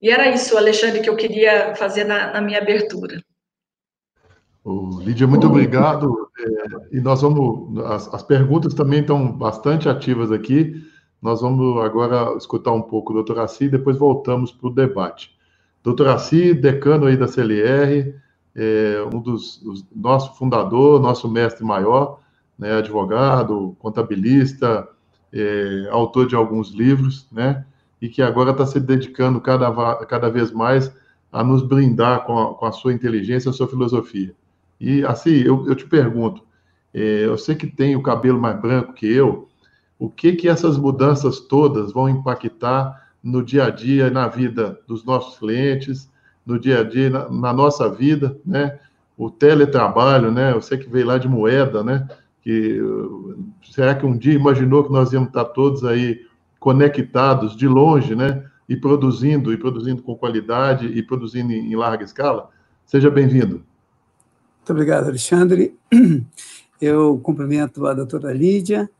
[0.00, 3.22] E era isso, Alexandre, que eu queria fazer na, na minha abertura.
[4.64, 6.30] Oh, Lídia, muito obrigado.
[6.38, 7.78] É, e nós vamos.
[7.84, 10.82] As, as perguntas também estão bastante ativas aqui.
[11.24, 15.34] Nós vamos agora escutar um pouco o doutor Assi e depois voltamos para o debate.
[15.82, 18.14] Doutor Assi, decano aí da CLR,
[18.54, 22.20] é um dos, dos nosso fundador, nosso mestre maior,
[22.58, 24.86] né, advogado, contabilista,
[25.32, 27.64] é, autor de alguns livros, né,
[28.02, 30.94] e que agora está se dedicando cada, cada vez mais
[31.32, 34.34] a nos brindar com a, com a sua inteligência, a sua filosofia.
[34.78, 36.42] E assim, eu, eu te pergunto,
[36.92, 39.48] é, eu sei que tem o cabelo mais branco que eu,
[39.98, 45.04] o que que essas mudanças todas vão impactar no dia a dia, na vida dos
[45.04, 46.10] nossos clientes,
[46.44, 48.78] no dia a dia, na, na nossa vida, né?
[49.16, 50.60] O teletrabalho, né?
[50.60, 52.06] Sei que veio lá de moeda, né?
[52.42, 52.78] Que
[53.70, 56.20] será que um dia imaginou que nós íamos estar todos aí
[56.60, 58.44] conectados de longe, né?
[58.68, 62.50] E produzindo, e produzindo com qualidade, e produzindo em, em larga escala?
[62.84, 63.62] Seja bem-vindo.
[64.58, 65.74] Muito obrigado, Alexandre.
[66.80, 68.90] Eu cumprimento a doutora Lídia,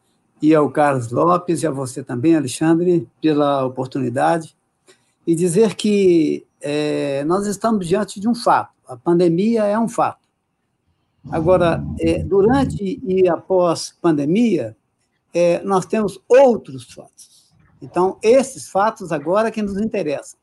[0.40, 4.55] e ao Carlos Lopes e a você também, Alexandre, pela oportunidade,
[5.27, 8.73] e dizer que é, nós estamos diante de um fato.
[8.87, 10.25] A pandemia é um fato.
[11.31, 14.77] Agora, é, durante e após pandemia,
[15.33, 17.51] é, nós temos outros fatos.
[17.81, 20.38] Então, esses fatos agora que nos interessam.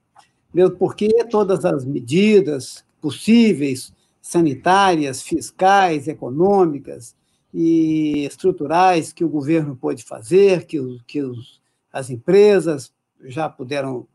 [0.53, 7.15] Mesmo porque todas as medidas possíveis, sanitárias, fiscais, econômicas,
[7.53, 11.61] e estruturais que o governo pôde fazer, que, os, que os,
[11.91, 12.93] as empresas
[13.25, 14.07] já puderam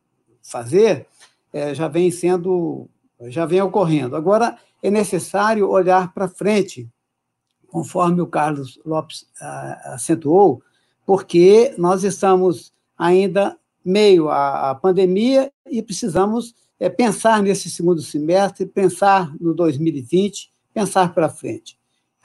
[0.43, 1.07] fazer,
[1.53, 2.89] é, já vem sendo,
[3.29, 4.17] já vem ocorrendo.
[4.17, 6.89] Agora, é necessário olhar para frente,
[7.69, 10.63] conforme o Carlos Lopes ah, acentuou,
[11.05, 18.67] porque nós estamos ainda meio à, à pandemia e precisamos é, pensar nesse segundo semestre,
[18.67, 21.76] pensar no 2020, pensar para frente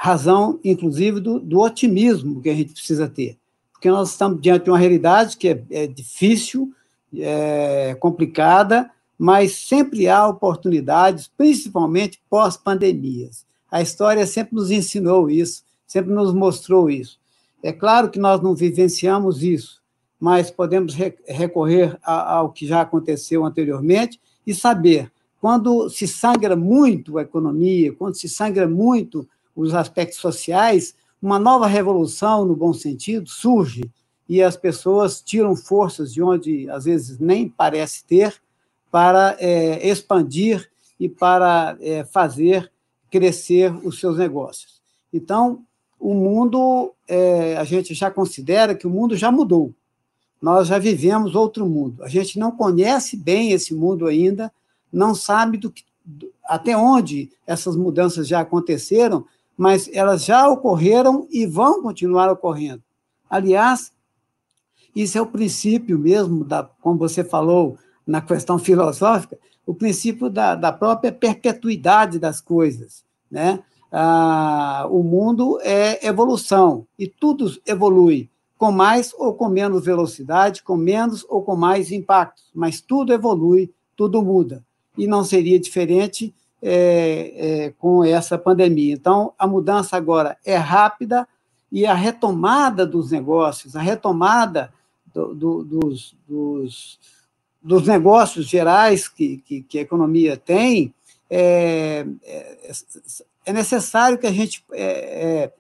[0.04, 3.38] razão, inclusive, do, do, otimismo que a gente precisa ter.
[3.72, 6.74] Porque nós estamos diante de uma realidade que é, é difícil,
[7.16, 13.46] é complicada, mas sempre há oportunidades, principalmente pós-pandemias.
[13.72, 17.20] A história sempre nos ensinou isso, sempre nos mostrou isso.
[17.62, 19.84] É claro que nós não vivenciamos isso,
[20.20, 20.96] mas podemos
[21.28, 28.16] recorrer ao que já aconteceu anteriormente e saber quando se sangra muito a economia, quando
[28.16, 33.90] se sangra muito os aspectos sociais, uma nova revolução, no bom sentido, surge
[34.28, 38.42] e as pessoas tiram forças de onde às vezes nem parece ter
[38.90, 42.72] para é, expandir e para é, fazer
[43.10, 44.82] crescer os seus negócios.
[45.12, 45.64] Então,
[46.00, 49.74] o mundo, é, a gente já considera que o mundo já mudou.
[50.42, 52.04] Nós já vivemos outro mundo.
[52.04, 54.52] A gente não conhece bem esse mundo ainda,
[54.92, 55.84] não sabe do que,
[56.46, 59.26] até onde essas mudanças já aconteceram,
[59.58, 62.84] mas elas já ocorreram e vão continuar ocorrendo.
[63.30, 63.92] Aliás,
[64.96, 70.56] isso é o princípio mesmo, da, como você falou na questão filosófica, o princípio da,
[70.56, 73.04] da própria perpetuidade das coisas.
[73.30, 73.64] Né?
[73.92, 80.76] Ah, o mundo é evolução e tudo evolui, com mais ou com menos velocidade, com
[80.76, 84.64] menos ou com mais impactos, mas tudo evolui, tudo muda.
[84.98, 88.94] E não seria diferente é, é, com essa pandemia.
[88.94, 91.28] Então, a mudança agora é rápida
[91.72, 94.72] e a retomada dos negócios, a retomada
[95.14, 97.00] do, do, dos, dos,
[97.62, 100.94] dos, negócios gerais que, que, que a economia tem,
[101.30, 102.72] é, é,
[103.46, 105.52] é necessário que a gente é,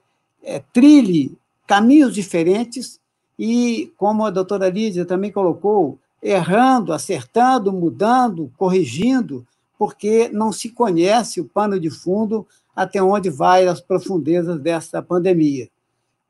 [0.44, 3.00] é, trilhe caminhos diferentes
[3.40, 9.48] e, como a doutora Lídia também colocou, errando, acertando, mudando, corrigindo,
[9.82, 15.70] porque não se conhece o pano de fundo até onde vai as profundezas dessa pandemia.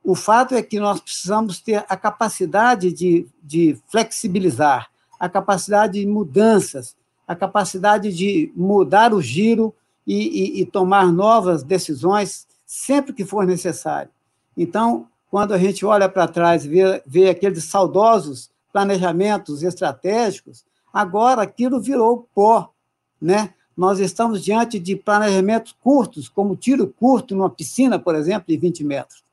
[0.02, 6.08] O fato é que nós precisamos ter a capacidade de, de flexibilizar, a capacidade de
[6.08, 6.96] mudanças,
[7.28, 9.76] a capacidade de mudar o giro
[10.08, 14.12] e, e, e tomar novas decisões sempre que for necessário.
[14.56, 21.42] Então, quando a gente olha para trás e vê, vê aqueles saudosos planejamentos estratégicos, agora
[21.42, 22.72] aquilo virou pó,
[23.21, 23.53] né?
[23.75, 28.84] Nós estamos diante de planejamentos curtos, como tiro curto numa piscina, por exemplo, de 20
[28.84, 29.23] metros.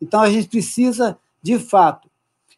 [0.00, 2.08] Então, a gente precisa, de fato,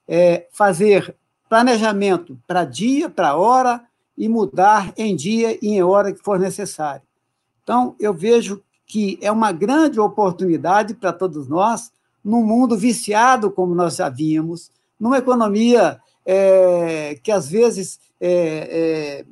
[0.07, 1.15] é, fazer
[1.49, 3.83] planejamento para dia, para hora,
[4.17, 7.03] e mudar em dia e em hora que for necessário.
[7.63, 11.91] Então, eu vejo que é uma grande oportunidade para todos nós,
[12.23, 19.25] num mundo viciado como nós já vimos, numa economia é, que às vezes é, é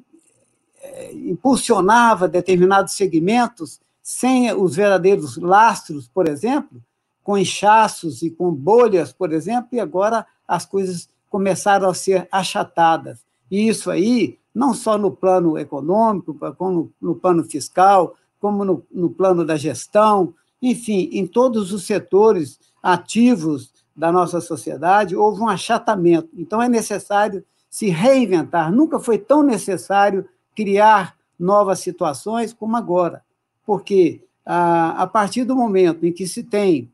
[1.13, 6.83] impulsionava determinados segmentos sem os verdadeiros lastros, por exemplo,
[7.23, 13.21] com inchaços e com bolhas, por exemplo, e agora as coisas começaram a ser achatadas.
[13.51, 19.11] E isso aí não só no plano econômico, como no plano fiscal, como no, no
[19.11, 26.31] plano da gestão, enfim, em todos os setores ativos da nossa sociedade, houve um achatamento.
[26.37, 28.73] Então, é necessário se reinventar.
[28.73, 30.27] Nunca foi tão necessário
[30.59, 33.23] criar novas situações como agora,
[33.65, 36.91] porque a, a partir do momento em que se tem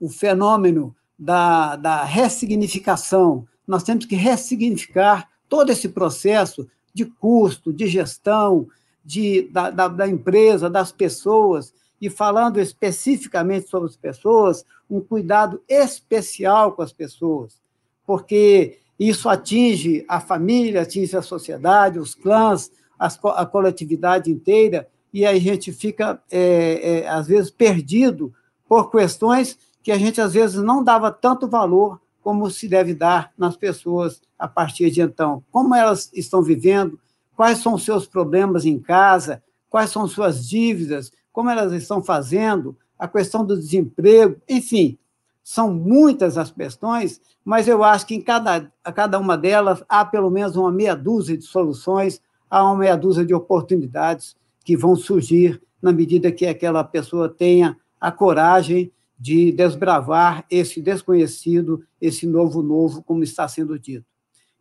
[0.00, 7.86] o fenômeno da, da ressignificação, nós temos que ressignificar todo esse processo de custo, de
[7.86, 8.66] gestão,
[9.04, 15.60] de, da, da, da empresa, das pessoas, e falando especificamente sobre as pessoas, um cuidado
[15.68, 17.60] especial com as pessoas,
[18.06, 25.38] porque isso atinge a família, atinge a sociedade, os clãs, a coletividade inteira, e a
[25.38, 28.32] gente fica, é, é, às vezes, perdido
[28.68, 33.32] por questões que a gente, às vezes, não dava tanto valor como se deve dar
[33.38, 35.42] nas pessoas a partir de então.
[35.50, 36.98] Como elas estão vivendo,
[37.34, 42.76] quais são os seus problemas em casa, quais são suas dívidas, como elas estão fazendo,
[42.98, 44.98] a questão do desemprego, enfim,
[45.42, 50.30] são muitas as questões, mas eu acho que em cada, cada uma delas há pelo
[50.30, 55.60] menos uma meia dúzia de soluções, há uma meia dúzia de oportunidades que vão surgir
[55.80, 63.02] na medida que aquela pessoa tenha a coragem de desbravar esse desconhecido, esse novo novo,
[63.02, 64.06] como está sendo dito.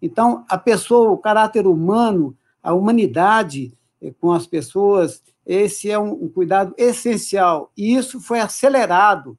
[0.02, 6.28] Então, a pessoa, o caráter humano, a humanidade eh, com as pessoas, esse é um,
[6.28, 7.72] cuidado essencial.
[7.78, 9.38] E isso foi acelerado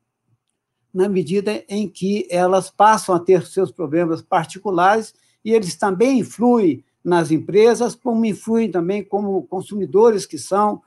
[0.93, 6.85] na medida em que elas passam a ter seus problemas particulares e eles também influem
[7.09, 10.83] nas empresas, como influem também como consumidores que são.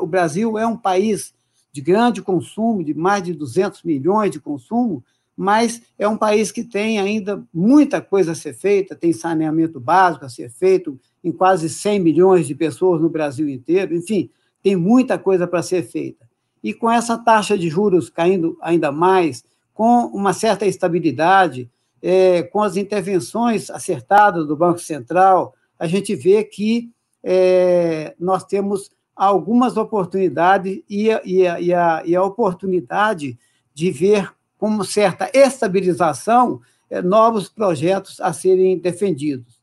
[0.00, 1.34] O Brasil é um país
[1.72, 5.04] de grande consumo, de mais de 200 milhões de consumo,
[5.36, 10.24] mas é um país que tem ainda muita coisa a ser feita, tem saneamento básico
[10.24, 14.30] a ser feito em quase 100 milhões de pessoas no Brasil inteiro, enfim,
[14.62, 16.24] tem muita coisa para ser feita.
[16.62, 21.68] E com essa taxa de juros caindo ainda mais, com uma certa estabilidade,
[22.00, 26.90] é, com as intervenções acertadas do Banco Central, a gente vê que
[27.22, 33.38] é, nós temos algumas oportunidades e a, e, a, e, a, e a oportunidade
[33.72, 36.60] de ver como certa estabilização
[36.90, 39.60] é, novos projetos a serem defendidos.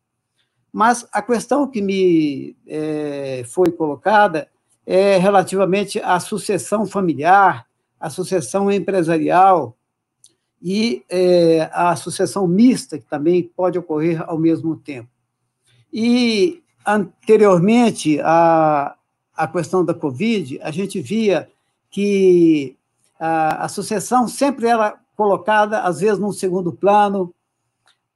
[0.72, 4.48] Mas a questão que me é, foi colocada
[4.86, 7.68] é relativamente à sucessão familiar,
[8.00, 9.78] à sucessão empresarial
[10.62, 15.10] e é, à sucessão mista, que também pode ocorrer ao mesmo tempo.
[15.94, 18.96] E, anteriormente, a,
[19.36, 21.50] a questão da Covid, a gente via
[21.90, 22.78] que
[23.20, 27.34] a, a sucessão sempre era colocada, às vezes, num segundo plano,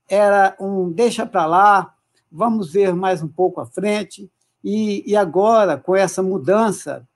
[0.09, 1.93] era um deixa para lá,
[2.31, 4.29] vamos ver mais um pouco à frente,
[4.63, 7.07] e, e agora, com essa mudança,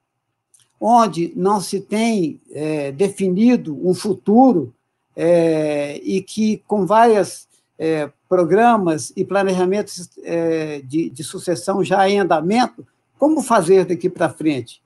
[0.79, 4.73] onde não se tem é, definido um futuro
[5.15, 12.19] é, e que, com vários é, programas e planejamentos é, de, de sucessão já em
[12.19, 12.85] andamento,
[13.17, 14.81] como fazer daqui para frente?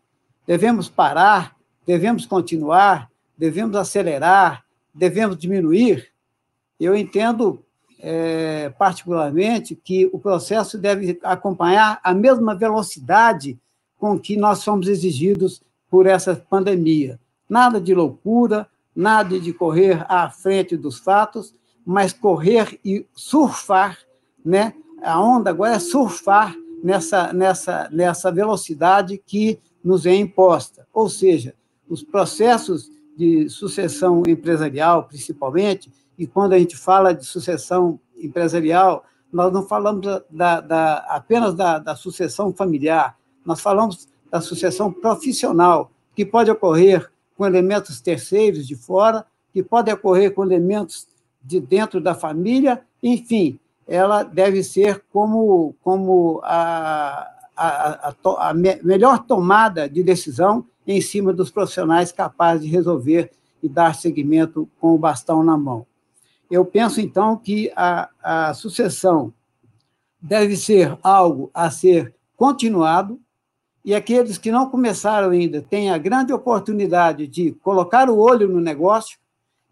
[0.47, 1.55] Devemos parar?
[1.85, 3.11] Devemos continuar?
[3.37, 4.63] Devemos acelerar?
[4.95, 6.07] Devemos diminuir?
[6.79, 7.61] Eu entendo
[7.99, 13.59] é, particularmente que o processo deve acompanhar a mesma velocidade
[13.99, 17.19] com que nós somos exigidos por essa pandemia.
[17.47, 21.53] Nada de loucura, nada de correr à frente dos fatos,
[21.85, 23.97] mas correr e surfar,
[24.43, 24.73] né?
[25.01, 30.87] A onda agora é surfar nessa, nessa, nessa velocidade que nos é imposta.
[30.93, 31.53] Ou seja,
[31.89, 39.51] os processos de sucessão empresarial, principalmente, e quando a gente fala de sucessão empresarial, nós
[39.51, 46.25] não falamos da, da, apenas da, da sucessão familiar, nós falamos da sucessão profissional, que
[46.25, 51.07] pode ocorrer com elementos terceiros de fora, que pode ocorrer com elementos
[51.43, 59.25] de dentro da família, enfim, ela deve ser como, como a, a, a, a melhor
[59.25, 63.31] tomada de decisão em cima dos profissionais capazes de resolver
[63.61, 65.85] e dar seguimento com o bastão na mão.
[66.49, 69.33] Eu penso, então, que a, a sucessão
[70.21, 73.19] deve ser algo a ser continuado,
[73.85, 78.61] e aqueles que não começaram ainda têm a grande oportunidade de colocar o olho no
[78.61, 79.17] negócio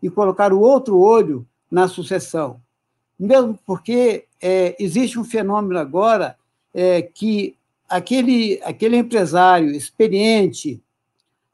[0.03, 2.61] e colocar o outro olho na sucessão.
[3.17, 6.35] Mesmo porque é, existe um fenômeno agora
[6.73, 7.55] é, que
[7.87, 10.81] aquele, aquele empresário experiente,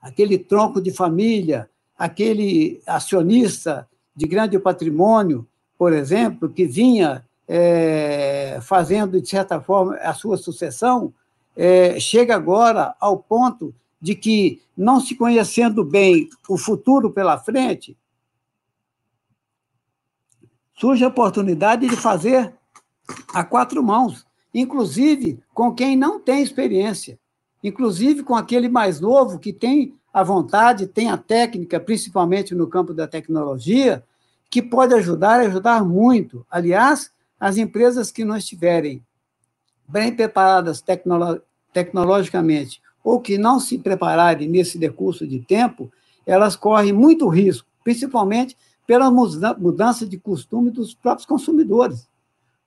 [0.02, 5.48] aquele tronco de família, aquele acionista de grande patrimônio,
[5.78, 11.14] por exemplo, que vinha é, fazendo, de certa forma, a sua sucessão,
[11.56, 17.98] é, chega agora ao ponto de que, não se conhecendo bem o futuro pela frente,
[20.78, 22.54] surge a oportunidade de fazer
[23.34, 27.20] a quatro mãos, inclusive com quem não tem experiência,
[27.64, 32.94] inclusive com aquele mais novo que tem a vontade, tem a técnica, principalmente no campo
[32.94, 34.04] da tecnologia,
[34.50, 36.46] que pode ajudar ajudar muito.
[36.50, 39.04] Aliás, as empresas que não estiverem
[39.88, 41.42] bem preparadas tecnolo
[41.74, 45.92] tecnologicamente ou que não se prepararem nesse decurso de tempo,
[46.26, 48.58] elas correm muito risco, principalmente
[48.88, 52.08] pela mudança de costume dos próprios consumidores.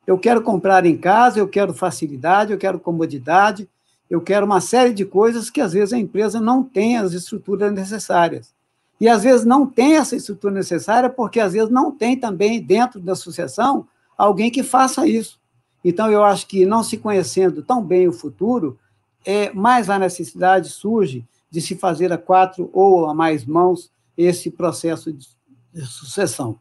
[0.07, 3.67] Eu quero comprar em casa, eu quero facilidade, eu quero comodidade,
[4.09, 7.73] eu quero uma série de coisas que às vezes a empresa não tem as estruturas
[7.73, 8.53] necessárias.
[9.01, 13.01] E às vezes não tem essa estrutura necessária porque às vezes não tem também dentro
[13.01, 13.87] da associação
[14.19, 15.41] alguém que faça isso.
[15.83, 18.79] Então eu acho que não se conhecendo tão bem o futuro,
[19.25, 24.51] é mais a necessidade surge de se fazer a quatro ou a mais mãos esse
[24.51, 25.27] processo de
[25.75, 26.59] sucessão.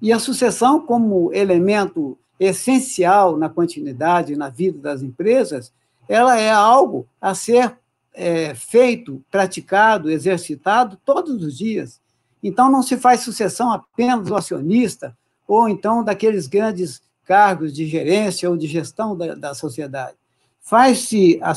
[0.00, 5.72] E a sucessão, como elemento essencial na continuidade, na vida das empresas,
[6.08, 7.76] ela é algo a ser
[8.14, 12.00] é, feito, praticado, exercitado todos os dias.
[12.42, 18.48] Então, não se faz sucessão apenas do acionista, ou então daqueles grandes cargos de gerência
[18.48, 20.16] ou de gestão da, da sociedade.
[20.60, 21.50] Faz-se a,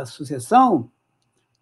[0.00, 0.90] a sucessão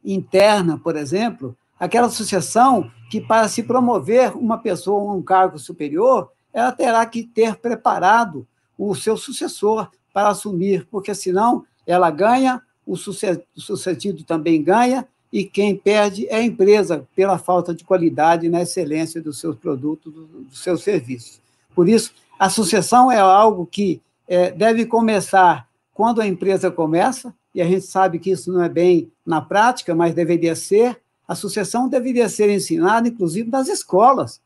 [0.04, 6.30] interna, por exemplo, aquela sucessão que, para se promover uma pessoa a um cargo superior,
[6.52, 8.46] ela terá que ter preparado
[8.78, 15.74] o seu sucessor para assumir, porque senão ela ganha, o sucedido também ganha, e quem
[15.74, 20.82] perde é a empresa, pela falta de qualidade na excelência dos seus produtos, dos seus
[20.82, 21.40] serviços.
[21.74, 27.60] Por isso, a sucessão é algo que é, deve começar quando a empresa começa, e
[27.60, 31.88] a gente sabe que isso não é bem na prática, mas deveria ser, a sucessão
[31.88, 34.40] deveria ser ensinada, inclusive, nas escolas.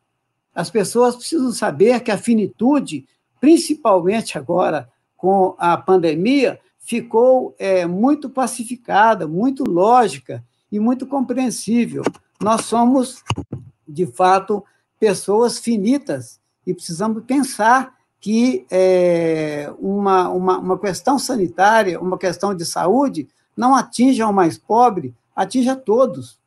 [0.55, 3.07] As pessoas precisam saber que a finitude,
[3.41, 12.03] principalmente agora com a pandemia, ficou é, muito pacificada, muito lógica e muito compreensível.
[12.41, 13.22] Nós somos,
[13.87, 14.64] de fato,
[14.99, 22.64] pessoas finitas e precisamos pensar que é, uma, uma, uma questão sanitária, uma questão de
[22.64, 26.38] saúde, não atinge ao mais pobre, atinge a todos.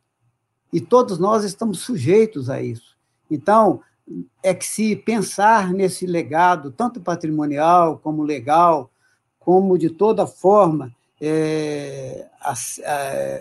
[0.71, 2.95] E todos nós estamos sujeitos a isso.
[3.29, 3.81] Então,
[4.43, 8.89] é que se pensar nesse legado, tanto patrimonial como legal,
[9.39, 12.27] como de toda forma é,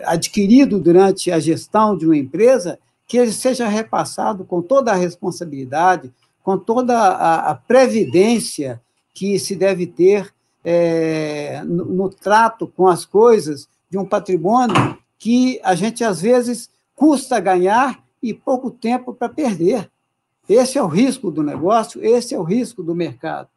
[0.05, 2.77] adquirido durante a gestão de uma empresa,
[3.07, 6.13] que ele seja repassado com toda a responsabilidade,
[6.43, 8.81] com toda a, a previdência
[9.13, 15.59] que se deve ter é, no, no trato com as coisas de um patrimônio que
[15.63, 16.69] a gente, às vezes,
[17.01, 19.89] custa ganhar e pouco tempo para perder.
[20.47, 23.49] Esse é o risco do negócio, esse é o risco do mercado.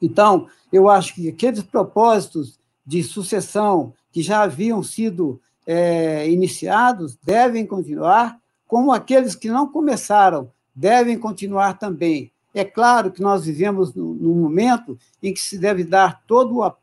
[0.00, 7.66] Então, eu acho que aqueles propósitos de sucessão que já haviam sido é, iniciados devem
[7.66, 12.32] continuar, como aqueles que não começaram devem continuar também.
[12.54, 16.74] É claro que nós vivemos num momento em que se deve dar toda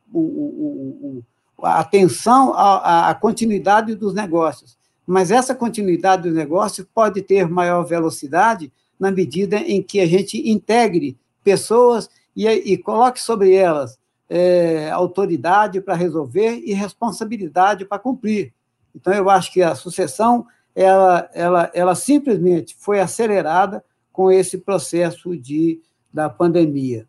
[1.63, 4.79] a, atenção à, à continuidade dos negócios
[5.12, 10.49] mas essa continuidade do negócio pode ter maior velocidade na medida em que a gente
[10.49, 13.99] integre pessoas e, e coloque sobre elas
[14.30, 18.53] é, autoridade para resolver e responsabilidade para cumprir.
[18.95, 23.84] Então, eu acho que a sucessão ela, ela, ela simplesmente foi acelerada
[24.14, 25.82] com esse processo de,
[26.14, 27.05] da pandemia.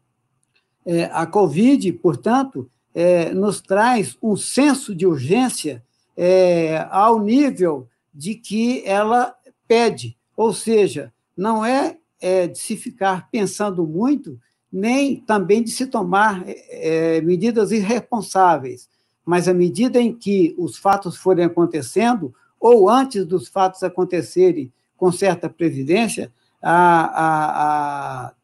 [0.85, 5.85] É, a Covid, portanto, é, nos traz um senso de urgência
[6.17, 9.35] é, ao nível de que ela
[9.67, 14.39] pede, ou seja, não é, é de se ficar pensando muito,
[14.73, 18.89] nem também de se tomar é, medidas irresponsáveis,
[19.25, 25.11] mas à medida em que os fatos forem acontecendo, ou antes dos fatos acontecerem com
[25.11, 26.33] certa previdência,
[26.63, 28.35] a, a, a,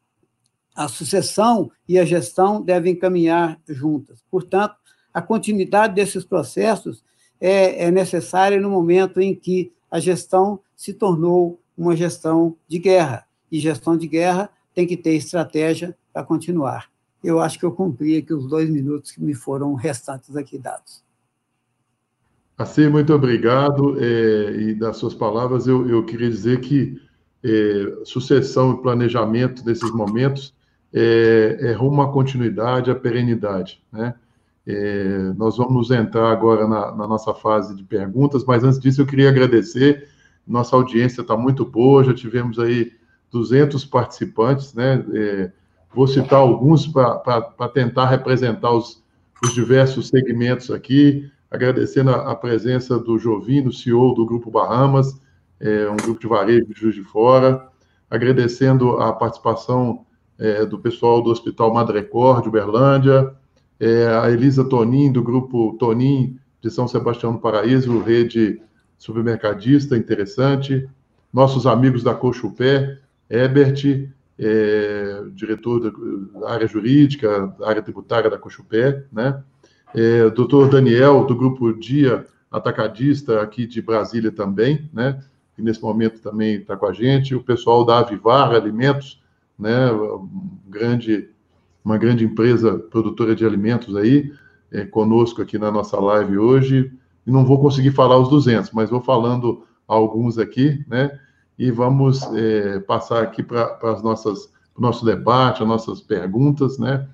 [0.85, 4.25] a sucessão e a gestão devem caminhar juntas.
[4.31, 4.75] Portanto,
[5.15, 7.03] a continuidade desses processos
[7.41, 13.27] é, é necessária no momento em que a gestão se tornou uma gestão de guerra.
[13.51, 16.91] E gestão de guerra tem que ter estratégia para continuar.
[17.23, 21.03] Eu acho que eu cumpri aqui os dois minutos que me foram restantes aqui dados.
[22.57, 23.97] Assim, muito obrigado.
[24.01, 27.01] É, e das suas palavras, eu, eu queria dizer que
[27.43, 30.55] é, sucessão e planejamento nesses momentos
[30.93, 33.83] é, é rumo à continuidade, à perenidade.
[33.93, 34.15] Né?
[34.71, 39.07] É, nós vamos entrar agora na, na, nossa fase de perguntas, mas antes disso eu
[39.07, 40.07] queria agradecer.
[40.47, 42.93] Nossa audiência está muito boa, já tivemos aí
[43.31, 45.03] 200 participantes, né?
[45.15, 45.53] É,
[45.95, 49.03] vou citar alguns para tentar representar os,
[49.43, 55.19] os, diversos segmentos aqui, agradecendo a, a, presença do Jovino, CEO do Grupo Bahamas,
[55.59, 57.67] é, um grupo de varejo de Juiz de Fora,
[58.11, 60.05] agradecendo a participação
[60.39, 63.35] é, do pessoal do Hospital Madrecor de Uberlândia,
[63.81, 68.61] é, a Elisa Tonin, do Grupo Tonin de São Sebastião do Paraíso, rede
[68.97, 70.89] supermercadista interessante,
[71.33, 72.99] nossos amigos da Cochupé,
[73.31, 74.09] Ebert,
[74.39, 75.93] é, diretor
[76.33, 79.43] da área jurídica, área tributária da Cochupé, né?
[79.95, 85.23] É, doutor Daniel, do Grupo Dia Atacadista, aqui de Brasília também, né?
[85.55, 89.23] Que nesse momento também está com a gente, o pessoal da Avivar Alimentos,
[89.59, 89.89] né?
[90.69, 91.31] grande,
[91.89, 94.33] uma grande empresa produtora de alimentos aí,
[94.71, 96.93] é, conosco aqui na nossa live hoje.
[97.27, 101.19] E não vou conseguir falar os 200, mas vou falando alguns aqui, né?
[101.59, 107.09] e vamos é, passar aqui para as nossas o nosso debate, as nossas perguntas, né?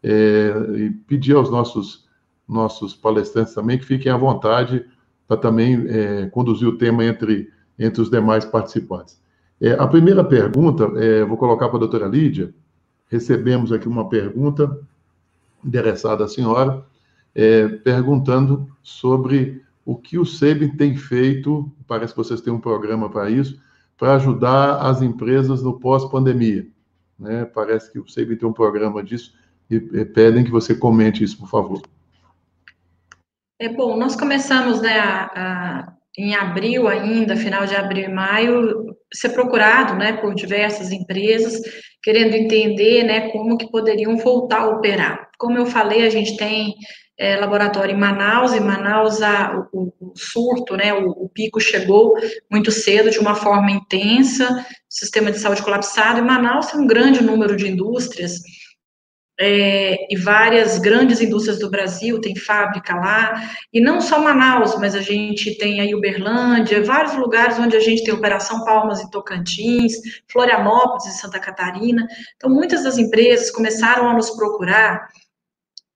[0.00, 2.06] É, e pedir aos nossos
[2.46, 4.86] nossos palestrantes também que fiquem à vontade
[5.26, 9.20] para também é, conduzir o tema entre entre os demais participantes.
[9.60, 12.54] É, a primeira pergunta, é, vou colocar para a doutora Lídia.
[13.08, 14.80] Recebemos aqui uma pergunta
[15.64, 16.84] endereçada à senhora,
[17.34, 23.08] é, perguntando sobre o que o SEB tem feito, parece que vocês têm um programa
[23.08, 23.60] para isso,
[23.96, 26.66] para ajudar as empresas no pós-pandemia.
[27.18, 27.44] Né?
[27.44, 29.34] Parece que o SEIB tem um programa disso
[29.68, 31.82] e, e pedem que você comente isso, por favor.
[33.58, 38.87] É bom, nós começamos né, a, a, em abril ainda, final de abril e maio,
[39.12, 41.60] ser procurado né, por diversas empresas,
[42.02, 45.28] querendo entender né, como que poderiam voltar a operar.
[45.38, 46.74] Como eu falei, a gente tem
[47.18, 52.14] é, laboratório em Manaus, em Manaus a, o, o, surto, né, o, o, pico chegou
[52.50, 57.22] muito cedo, de uma forma intensa, sistema de saúde colapsado, e Manaus tem um grande
[57.22, 58.34] número de indústrias,
[59.40, 63.40] é, e várias grandes indústrias do Brasil, tem fábrica lá,
[63.72, 68.02] e não só Manaus, mas a gente tem aí Uberlândia, vários lugares onde a gente
[68.02, 69.92] tem Operação Palmas e Tocantins,
[70.30, 75.08] Florianópolis e Santa Catarina, então muitas das empresas começaram a nos procurar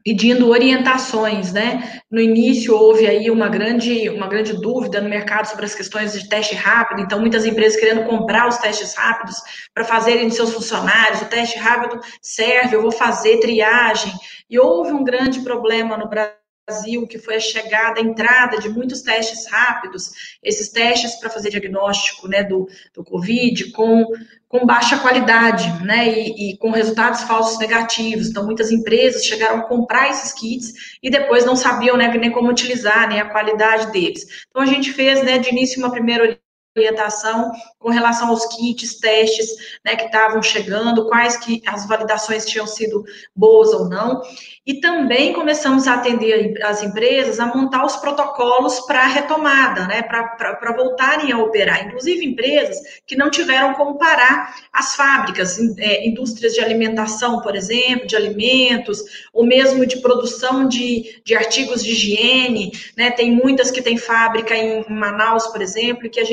[0.05, 2.01] pedindo orientações, né?
[2.11, 6.29] No início houve aí uma grande, uma grande dúvida no mercado sobre as questões de
[6.29, 9.37] teste rápido, então muitas empresas querendo comprar os testes rápidos
[9.73, 14.13] para fazerem de seus funcionários, o teste rápido serve, eu vou fazer triagem.
[14.51, 18.69] E houve um grande problema no Brasil Brasil, que foi a chegada, a entrada de
[18.69, 24.07] muitos testes rápidos, esses testes para fazer diagnóstico né, do, do Covid, com,
[24.47, 28.29] com baixa qualidade, né, e, e, com resultados falsos negativos.
[28.29, 32.49] Então, muitas empresas chegaram a comprar esses kits e depois não sabiam né, nem como
[32.49, 34.47] utilizar, nem a qualidade deles.
[34.49, 36.39] Então, a gente fez, né, de início, uma primeira
[36.77, 42.67] orientação com relação aos kits, testes, né, que estavam chegando, quais que as validações tinham
[42.67, 43.05] sido
[43.35, 44.23] boas ou não,
[44.65, 50.77] e também começamos a atender as empresas a montar os protocolos para retomada, né, para
[50.77, 56.61] voltarem a operar, inclusive empresas que não tiveram como parar as fábricas, é, indústrias de
[56.61, 59.03] alimentação, por exemplo, de alimentos,
[59.33, 64.57] ou mesmo de produção de, de artigos de higiene, né, tem muitas que têm fábrica
[64.57, 66.25] em Manaus, por exemplo, que a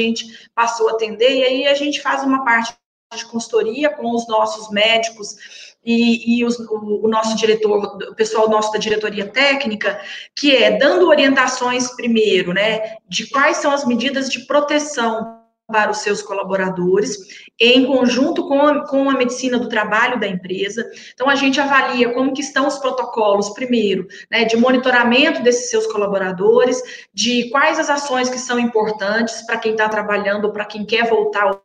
[0.54, 2.74] passou a atender, e aí a gente faz uma parte
[3.16, 5.36] de consultoria com os nossos médicos
[5.84, 10.00] e, e os, o, o, nosso diretor, o pessoal nosso da diretoria técnica,
[10.36, 15.39] que é dando orientações primeiro, né, de quais são as medidas de proteção
[15.72, 17.18] para os seus colaboradores,
[17.60, 20.90] em conjunto com a, com a medicina do trabalho da empresa.
[21.14, 25.86] Então, a gente avalia como que estão os protocolos, primeiro, né, de monitoramento desses seus
[25.88, 30.86] colaboradores, de quais as ações que são importantes para quem está trabalhando ou para quem
[30.86, 31.60] quer voltar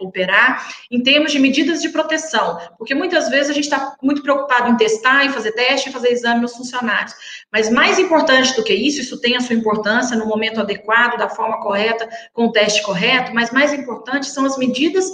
[0.00, 4.70] operar, em termos de medidas de proteção, porque muitas vezes a gente está muito preocupado
[4.70, 7.14] em testar, em fazer teste, em fazer exame nos funcionários.
[7.52, 11.28] Mas mais importante do que isso, isso tem a sua importância no momento adequado, da
[11.28, 15.10] forma correta, com o teste correto, mas mais importante são as medidas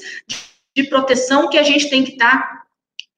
[0.74, 2.61] de proteção que a gente tem que estar tá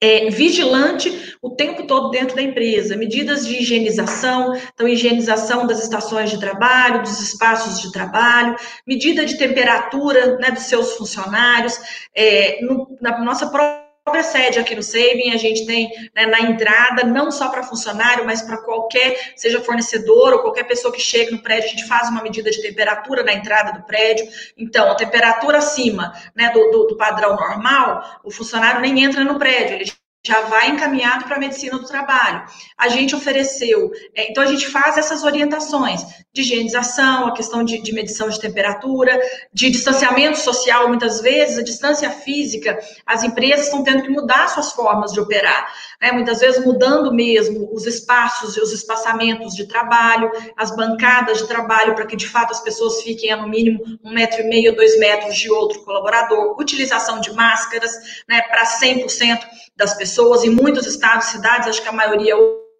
[0.01, 6.29] é, vigilante o tempo todo dentro da empresa, medidas de higienização, então higienização das estações
[6.29, 11.79] de trabalho, dos espaços de trabalho, medida de temperatura né, dos seus funcionários,
[12.13, 13.84] é, no, na nossa própria
[14.23, 18.41] sede aqui no Saving, a gente tem né, na entrada, não só para funcionário, mas
[18.41, 22.21] para qualquer, seja fornecedor ou qualquer pessoa que chegue no prédio, a gente faz uma
[22.21, 24.27] medida de temperatura na entrada do prédio.
[24.57, 29.39] Então, a temperatura acima né, do, do, do padrão normal, o funcionário nem entra no
[29.39, 29.91] prédio, ele
[30.25, 32.43] já vai encaminhado para a medicina do trabalho.
[32.77, 36.03] A gente ofereceu, é, então a gente faz essas orientações
[36.35, 39.17] de higienização, a questão de, de, medição de temperatura,
[39.53, 44.73] de distanciamento social, muitas vezes, a distância física, as empresas estão tendo que mudar suas
[44.73, 46.11] formas de operar, né?
[46.11, 51.95] muitas vezes mudando mesmo os espaços e os espaçamentos de trabalho, as bancadas de trabalho,
[51.95, 54.99] para que de fato as pessoas fiquem a no mínimo um metro e meio, dois
[54.99, 57.93] metros de outro colaborador, utilização de máscaras
[58.27, 59.39] né, para 100%
[59.73, 62.35] das pessoas, em muitos estados, cidades, acho que a maioria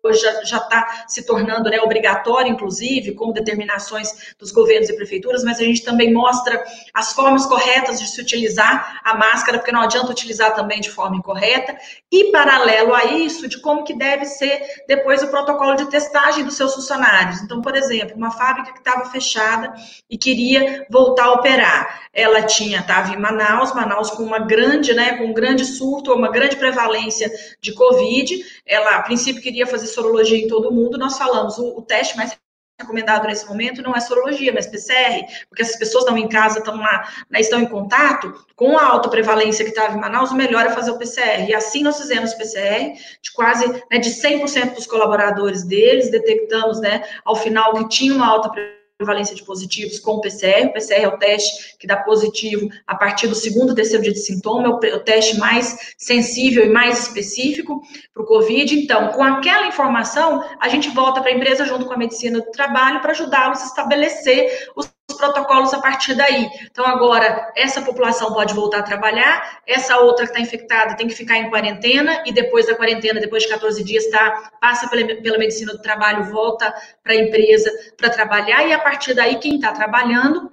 [0.08, 5.60] hoje já está se tornando né, obrigatório, inclusive, com determinações dos governos e prefeituras, mas
[5.60, 10.12] a gente também mostra as formas corretas de se utilizar a máscara, porque não adianta
[10.12, 11.76] utilizar também de forma incorreta,
[12.12, 16.56] e paralelo a isso, de como que deve ser depois o protocolo de testagem dos
[16.56, 17.42] seus funcionários.
[17.42, 19.74] Então, por exemplo, uma fábrica que estava fechada
[20.10, 25.18] e queria voltar a operar, ela tinha, estava em Manaus, Manaus com uma grande, né,
[25.18, 30.38] com um grande surto, uma grande prevalência de Covid, ela a princípio queria fazer sorologia
[30.38, 32.38] em todo mundo, nós falamos, o, o teste mais
[32.80, 36.76] recomendado nesse momento não é sorologia, mas PCR, porque essas pessoas estão em casa, estão
[36.76, 40.66] lá, né, estão em contato com a alta prevalência que estava em Manaus, o melhor
[40.66, 41.48] é fazer o PCR.
[41.48, 46.82] E assim nós fizemos o PCR de quase, né, de 100% dos colaboradores deles, detectamos,
[46.82, 50.68] né, ao final que tinha uma alta prevalência prevalência de positivos com o PCR.
[50.68, 54.20] O PCR é o teste que dá positivo a partir do segundo, terceiro dia de
[54.20, 57.82] sintoma, é o teste mais sensível e mais específico
[58.14, 58.74] para o COVID.
[58.80, 62.52] Então, com aquela informação, a gente volta para a empresa junto com a medicina do
[62.52, 66.50] trabalho para ajudá-los a estabelecer os protocolos a partir daí.
[66.64, 71.16] Então, agora, essa população pode voltar a trabalhar, essa outra que está infectada tem que
[71.16, 75.38] ficar em quarentena, e depois da quarentena, depois de 14 dias, tá, passa pela, pela
[75.38, 79.72] medicina do trabalho, volta para a empresa para trabalhar, e a partir daí, quem está
[79.72, 80.52] trabalhando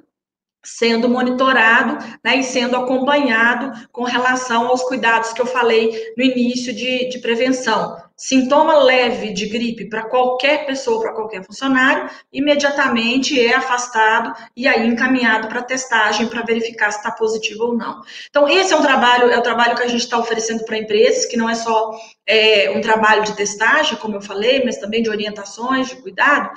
[0.65, 6.73] sendo monitorado né, e sendo acompanhado com relação aos cuidados que eu falei no início
[6.73, 8.01] de, de prevenção.
[8.17, 14.87] Sintoma leve de gripe para qualquer pessoa, para qualquer funcionário, imediatamente é afastado e aí
[14.87, 18.03] encaminhado para testagem para verificar se está positivo ou não.
[18.29, 21.27] Então, esse é um trabalho, é o trabalho que a gente está oferecendo para empresas,
[21.27, 21.93] que não é só
[22.27, 26.51] é, um trabalho de testagem, como eu falei, mas também de orientações, de cuidado,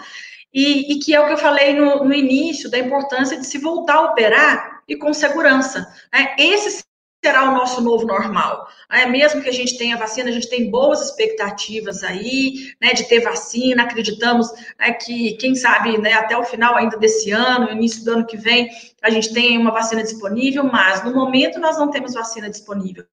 [0.53, 3.57] e, e, que é o que eu falei no, no, início, da importância de se
[3.57, 5.85] voltar a operar e com segurança.
[6.13, 6.33] Né?
[6.39, 6.85] Esse
[7.23, 8.67] será o nosso novo normal.
[8.89, 9.05] Né?
[9.07, 13.19] Mesmo que a gente tenha vacina, a gente tem boas expectativas aí, né, de ter
[13.21, 18.11] vacina, acreditamos né, que, quem sabe, né, até o final ainda desse ano, início do
[18.11, 18.69] ano que vem,
[19.01, 23.05] a gente tenha uma vacina disponível, mas no momento nós não temos vacina disponível.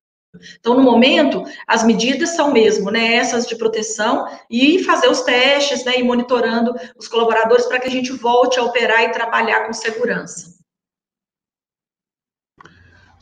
[0.59, 5.85] Então, no momento, as medidas são mesmo, né, essas de proteção e fazer os testes,
[5.85, 9.73] né, e monitorando os colaboradores para que a gente volte a operar e trabalhar com
[9.75, 10.52] segurança.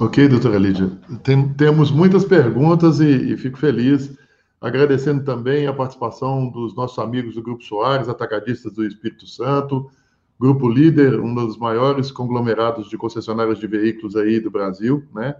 [0.01, 0.91] Ok, doutora Lídia.
[1.23, 4.11] Tem, temos muitas perguntas e, e, fico feliz,
[4.59, 9.91] agradecendo também a participação dos nossos amigos do Grupo Soares, atacadistas do Espírito Santo,
[10.41, 15.37] Grupo Líder, um dos maiores conglomerados de concessionárias de veículos aí do Brasil, né?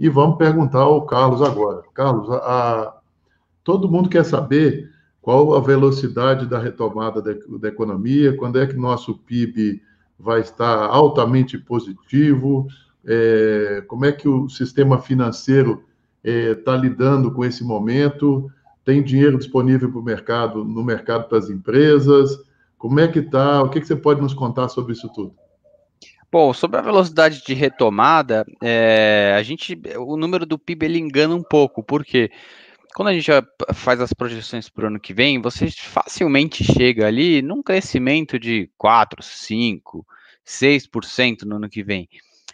[0.00, 1.82] E vamos perguntar ao Carlos agora.
[1.92, 2.94] Carlos, a, a,
[3.62, 4.90] todo mundo quer saber
[5.20, 9.82] qual a velocidade da retomada da, da economia, quando é que nosso PIB
[10.18, 12.66] vai estar altamente positivo,
[13.08, 15.82] é, como é que o sistema financeiro
[16.22, 18.50] está é, lidando com esse momento,
[18.84, 22.38] tem dinheiro disponível para o mercado, no mercado para as empresas,
[22.76, 25.34] como é que está, o que, que você pode nos contar sobre isso tudo?
[26.30, 31.34] Bom, sobre a velocidade de retomada, é, a gente, o número do PIB ele engana
[31.34, 32.30] um pouco, porque
[32.94, 33.30] quando a gente
[33.72, 38.70] faz as projeções para o ano que vem, você facilmente chega ali num crescimento de
[38.76, 40.06] 4, 5,
[40.46, 42.06] 6% no ano que vem.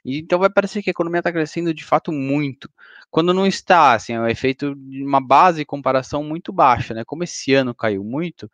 [0.04, 2.68] Então vai parecer que a economia está crescendo de fato muito,
[3.10, 7.04] quando não está, assim, é o efeito de uma base de comparação muito baixa, né?
[7.04, 8.50] Como esse ano caiu muito,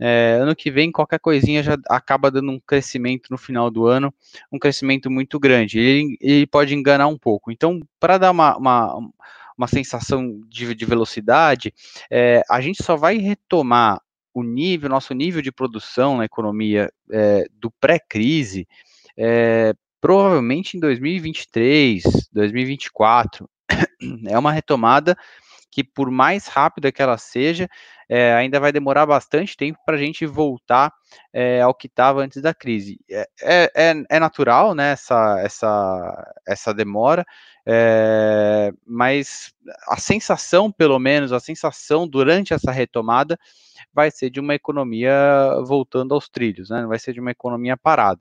[0.00, 4.12] é, ano que vem qualquer coisinha já acaba dando um crescimento no final do ano,
[4.50, 5.78] um crescimento muito grande.
[5.78, 7.52] Ele, ele pode enganar um pouco.
[7.52, 8.98] Então, para dar uma, uma,
[9.56, 11.74] uma, sensação de, de velocidade,
[12.10, 14.00] é, a gente só vai retomar
[14.32, 18.66] o nível, nosso nível de produção na economia é, do pré-crise,
[19.16, 23.48] é, provavelmente em 2023, 2024.
[24.28, 25.16] É uma retomada
[25.70, 27.68] que, por mais rápida que ela seja,
[28.08, 30.92] é, ainda vai demorar bastante tempo para a gente voltar
[31.32, 32.98] é, ao que estava antes da crise.
[33.08, 37.24] É, é, é, natural, né, essa, essa, essa demora,
[38.84, 39.52] mas
[39.86, 43.38] a sensação, pelo menos, a sensação durante essa retomada
[43.94, 45.14] vai ser de uma economia
[45.64, 48.20] voltando aos trilhos, né, não vai ser de uma economia parada.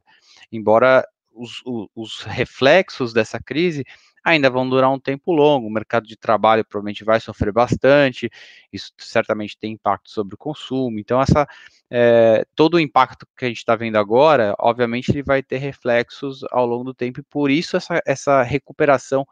[0.52, 1.04] Embora
[1.40, 3.86] os, os, os reflexos dessa crise
[4.24, 5.68] ainda vão durar um tempo longo.
[5.68, 8.30] O mercado de trabalho provavelmente vai sofrer bastante,
[8.72, 11.00] isso certamente tem impacto sobre o consumo.
[11.00, 11.48] Então, essa,
[11.90, 16.44] é, todo o impacto que a gente está vendo agora, obviamente, ele vai ter reflexos
[16.52, 19.26] ao longo do tempo, e por isso essa, essa recuperação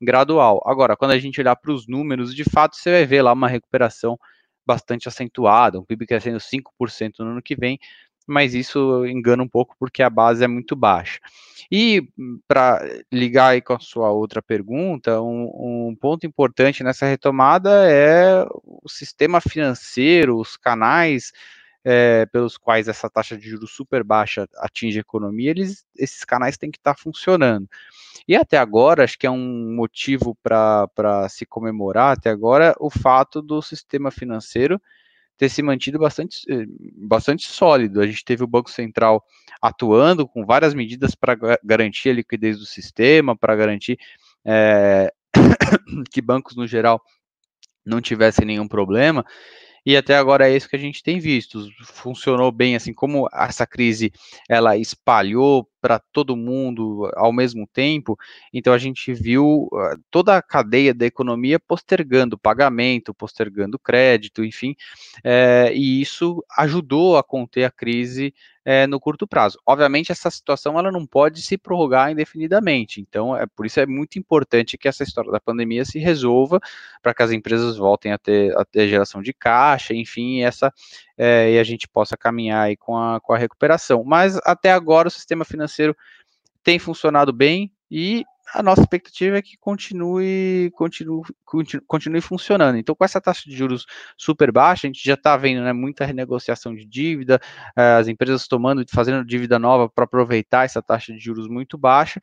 [0.00, 0.62] gradual.
[0.66, 3.48] Agora, quando a gente olhar para os números, de fato, você vai ver lá uma
[3.48, 4.18] recuperação
[4.66, 7.78] bastante acentuada, um PIB crescendo 5% no ano que vem,
[8.26, 11.20] mas isso engana um pouco porque a base é muito baixa.
[11.70, 12.08] E
[12.46, 12.80] para
[13.12, 18.88] ligar aí com a sua outra pergunta, um, um, ponto importante nessa retomada é o
[18.88, 21.32] sistema financeiro, os canais
[21.84, 26.56] é, pelos quais essa taxa de juros super baixa atinge a economia, eles, esses canais
[26.56, 27.68] têm que estar tá funcionando.
[28.26, 33.40] E até agora, acho que é um motivo para se comemorar, até agora, o fato
[33.40, 34.82] do sistema financeiro
[35.36, 36.66] ter se mantido bastante, eh,
[36.96, 38.00] bastante sólido.
[38.00, 39.22] A gente teve o Banco Central
[39.60, 43.98] atuando com várias medidas para garantir a liquidez do sistema, para garantir
[44.44, 45.12] é,
[46.10, 47.00] que bancos, no geral,
[47.84, 49.24] não tivessem nenhum problema.
[49.86, 51.70] E até agora é isso que a gente tem visto.
[51.84, 54.12] Funcionou bem, assim como essa crise
[54.48, 58.18] ela espalhou para todo mundo ao mesmo tempo,
[58.52, 64.74] então a gente viu uh, toda a cadeia da economia postergando pagamento, postergando crédito, enfim,
[65.22, 68.34] é, e isso ajudou a conter a crise
[68.68, 69.60] é, no curto prazo.
[69.64, 74.18] Obviamente, essa situação ela não pode se prorrogar indefinidamente, então é por isso é muito
[74.18, 76.58] importante que essa história da pandemia se resolva
[77.00, 80.74] para que as empresas voltem a ter, a ter geração de caixa, enfim, essa
[81.16, 84.02] é, e a gente possa caminhar aí com a, com a recuperação.
[84.02, 85.96] Mas até agora o sistema financeiro
[86.64, 91.22] tem funcionado bem e a nossa expectativa é que continue, continue,
[91.86, 92.76] continue funcionando.
[92.76, 93.86] Então, com essa taxa de juros
[94.16, 97.40] super baixa, a gente já está vendo né, muita renegociação de dívida,
[97.76, 102.20] eh, as empresas tomando, fazendo dívida nova para aproveitar essa taxa de juros muito baixa.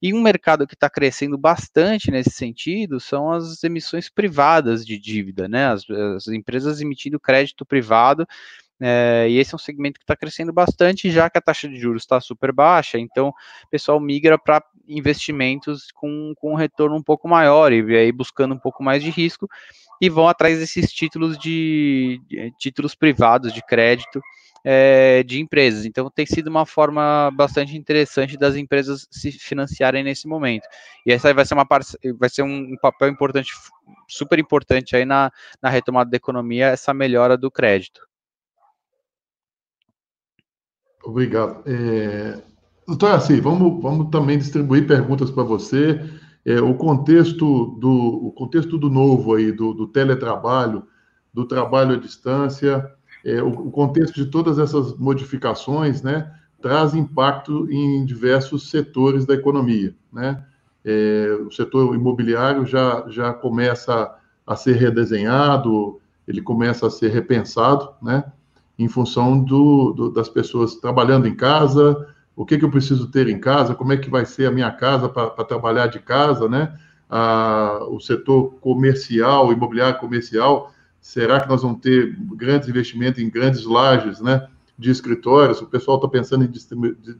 [0.00, 5.48] E um mercado que está crescendo bastante nesse sentido são as emissões privadas de dívida,
[5.48, 5.66] né?
[5.66, 8.26] As, as empresas emitindo crédito privado
[8.80, 11.76] é, e esse é um segmento que está crescendo bastante, já que a taxa de
[11.76, 17.02] juros está super baixa, então o pessoal migra para investimentos com, com um retorno um
[17.02, 19.48] pouco maior e aí buscando um pouco mais de risco
[20.00, 24.20] e vão atrás desses títulos de, de títulos privados de crédito
[24.64, 25.84] é, de empresas.
[25.84, 30.66] Então tem sido uma forma bastante interessante das empresas se financiarem nesse momento.
[31.06, 31.66] E essa vai ser uma
[32.18, 33.52] vai ser um, papel importante,
[34.08, 35.30] super importante aí na,
[35.62, 38.00] na retomada da economia, essa melhora do crédito.
[41.04, 41.62] Obrigado.
[41.66, 42.42] É,
[42.86, 46.00] doutor Assi, vamos, vamos também distribuir perguntas para você.
[46.44, 47.90] É, o contexto do
[48.26, 50.82] o contexto do novo aí, do, do teletrabalho,
[51.32, 52.90] do trabalho à distância,
[53.24, 56.30] é, o, o, contexto de todas essas modificações, né,
[56.60, 60.44] traz impacto em diversos setores da economia, né?
[60.86, 64.14] É, o setor imobiliário já, já começa
[64.46, 65.98] a ser redesenhado,
[66.28, 68.24] ele começa a ser repensado, né?
[68.78, 73.28] Em função do, do, das pessoas trabalhando em casa, o que, que eu preciso ter
[73.28, 76.76] em casa, como é que vai ser a minha casa para trabalhar de casa, né?
[77.08, 83.64] Ah, o setor comercial, imobiliário comercial, será que nós vamos ter grandes investimentos em grandes
[83.64, 84.48] lajes, né?
[84.76, 86.50] De escritórios, o pessoal está pensando em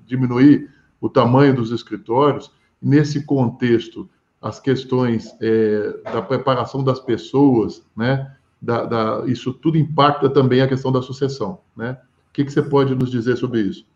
[0.05, 0.68] diminuir
[1.00, 2.50] o tamanho dos escritórios.
[2.82, 4.09] Nesse contexto,
[4.42, 8.34] as questões é, da preparação das pessoas, né?
[8.64, 11.58] Da, da, isso tudo impacta também a questão da sucessão.
[11.76, 11.98] Né?
[12.28, 13.86] O que, que você pode nos dizer sobre isso?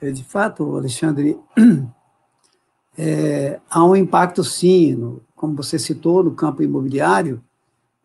[0.00, 1.38] É, de fato, Alexandre,
[2.98, 7.42] é, há um impacto, sim, no, como você citou, no campo imobiliário,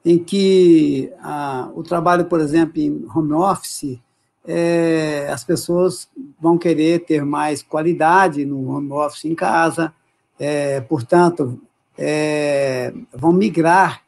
[0.05, 3.99] em que a, o trabalho, por exemplo, em home office
[4.47, 9.93] é, as pessoas vão querer ter mais qualidade no home office em casa,
[10.39, 11.59] é, portanto,
[11.97, 14.03] é, vão migrar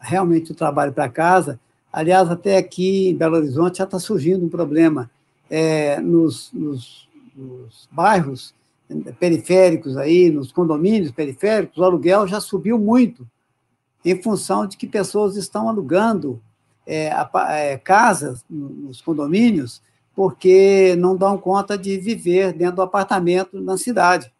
[0.00, 1.60] realmente o trabalho para casa.
[1.92, 5.10] Aliás, até aqui em Belo Horizonte já está surgindo um problema
[5.48, 8.54] é, nos, nos, nos bairros
[9.18, 13.26] periféricos aí, nos condomínios periféricos, o aluguel já subiu muito,
[14.04, 16.40] em função de que pessoas estão alugando
[16.86, 17.12] é,
[17.50, 19.82] é, casas nos condomínios
[20.14, 24.30] porque não dão conta de viver dentro do apartamento na cidade,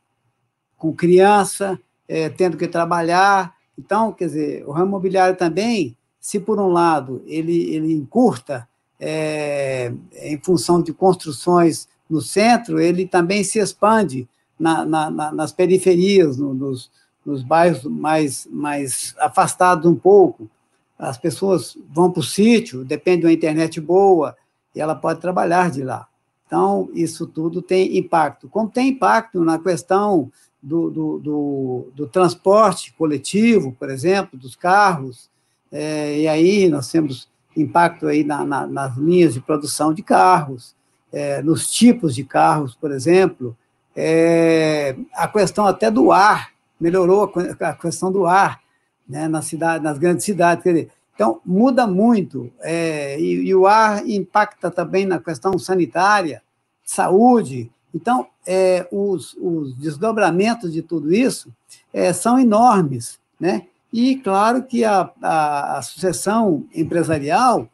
[0.77, 3.55] com criança, é, tendo que trabalhar.
[3.81, 8.69] Então, quer dizer, o ramo imobiliário também, se por um lado ele, ele encurta
[8.99, 9.91] é,
[10.23, 14.29] em função de construções no centro, ele também se expande
[14.59, 16.91] na, na, nas periferias, no, nos,
[17.25, 20.51] nos bairros mais, mais afastados um pouco.
[20.99, 24.37] As pessoas vão para o sítio, depende de uma internet boa,
[24.75, 26.07] e ela pode trabalhar de lá.
[26.47, 28.49] Então, isso tudo tem impacto.
[28.49, 30.31] Como tem impacto na questão
[30.63, 35.31] do, do, do, do transporte coletivo, por exemplo, dos carros,
[35.73, 40.75] é, e aí nós temos impacto aí na, na, nas linhas de produção de carros,
[41.13, 43.57] é, nos tipos de carros, por exemplo,
[43.97, 46.51] é, a questão até do ar,
[46.81, 48.61] melhorou a questão do ar
[49.09, 50.63] né, na cidade, nas grandes cidades.
[50.63, 56.43] Quer dizer, então, muda muito, é, e, e, o ar impacta também na questão sanitária,
[56.83, 57.71] saúde.
[57.95, 61.53] Então, é, os, os, desdobramentos de tudo isso
[61.93, 63.19] é, são enormes.
[63.39, 63.67] Né?
[63.93, 67.69] E, claro, que a, a, a sucessão empresarial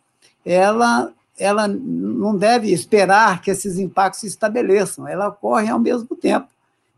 [0.44, 6.48] ela ela não deve esperar que esses impactos se estabeleçam, ela ocorre ao mesmo tempo.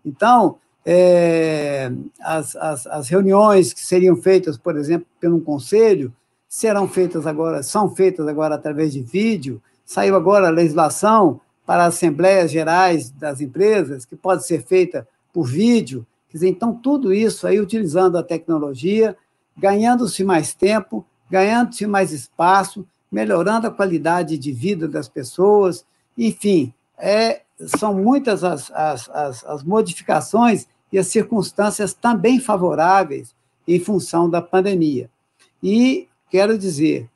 [0.04, 0.56] Então,
[0.86, 1.90] é,
[2.20, 6.12] as, as, as, reuniões que seriam feitas, por exemplo, pelo conselho,
[6.48, 12.50] serão feitas agora, são feitas agora através de vídeo, saiu agora a legislação para assembleias
[12.50, 17.60] gerais das empresas, que pode ser feita por vídeo, Quer dizer, então, tudo isso aí
[17.60, 19.14] utilizando a tecnologia,
[19.56, 25.84] ganhando-se mais tempo, ganhando-se mais espaço, melhorando a qualidade de vida das pessoas,
[26.16, 27.42] enfim, é,
[27.78, 33.34] são muitas as, as, as, as modificações e as circunstâncias também favoráveis
[33.66, 35.10] em função da pandemia.
[35.62, 37.08] E quero dizer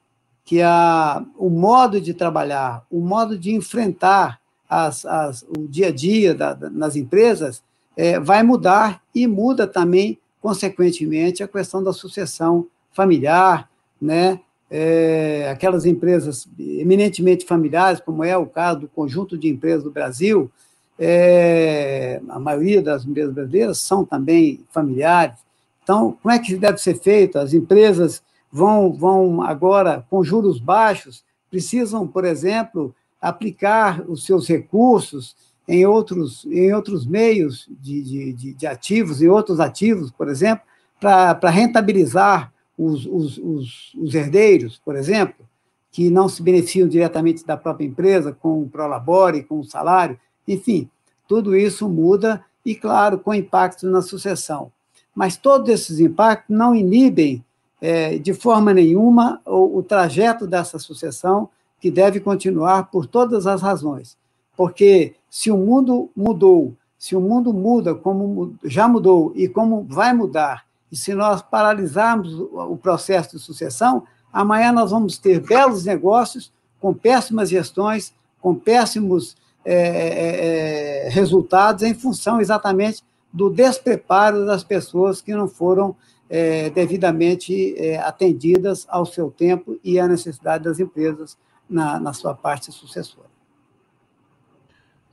[0.45, 4.42] que a, o modo de trabalhar, o modo de enfrentar
[4.73, 7.63] as, as, o dia a dia da, da, nas empresas
[7.97, 13.69] é, vai mudar e muda também, consequentemente, a questão da sucessão familiar,
[14.01, 14.41] né?
[14.75, 20.51] é, aquelas empresas eminentemente familiares, como é o caso do conjunto de empresas do Brasil,
[20.99, 25.37] é, a maioria das empresas brasileiras são também familiares.
[25.83, 27.39] Então, como é que deve ser feito?
[27.39, 35.37] As empresas vão, vão agora, com juros baixos, precisam, por exemplo, aplicar os seus recursos
[35.69, 40.65] em outros, em outros meios de, de, de ativos, em outros ativos, por exemplo,
[40.99, 45.47] para rentabilizar os, os, os, os herdeiros, por exemplo,
[45.93, 50.19] que não se beneficiam diretamente da própria empresa, com o prolabore, com o salário,
[50.49, 50.91] enfim,
[51.29, 54.73] tudo isso muda e, claro, com impactos na sucessão.
[55.15, 57.45] Mas todos esses impactos não inibem
[57.81, 61.49] é, de forma nenhuma o, o trajeto dessa sucessão,
[61.83, 64.17] que deve continuar por todas as razões.
[64.57, 70.13] Porque se o mundo mudou, se o mundo muda como já mudou e como vai
[70.13, 76.53] mudar, e se nós paralisarmos o processo de sucessão, amanhã nós vamos ter belos negócios
[76.81, 83.03] com péssimas gestões, com péssimos é, é, é, resultados em função exatamente
[83.33, 85.97] do despreparo das pessoas que não foram
[86.31, 91.37] é, devidamente é, atendidas ao seu tempo e à necessidade das empresas
[91.73, 93.33] na, na sua parte sucessora.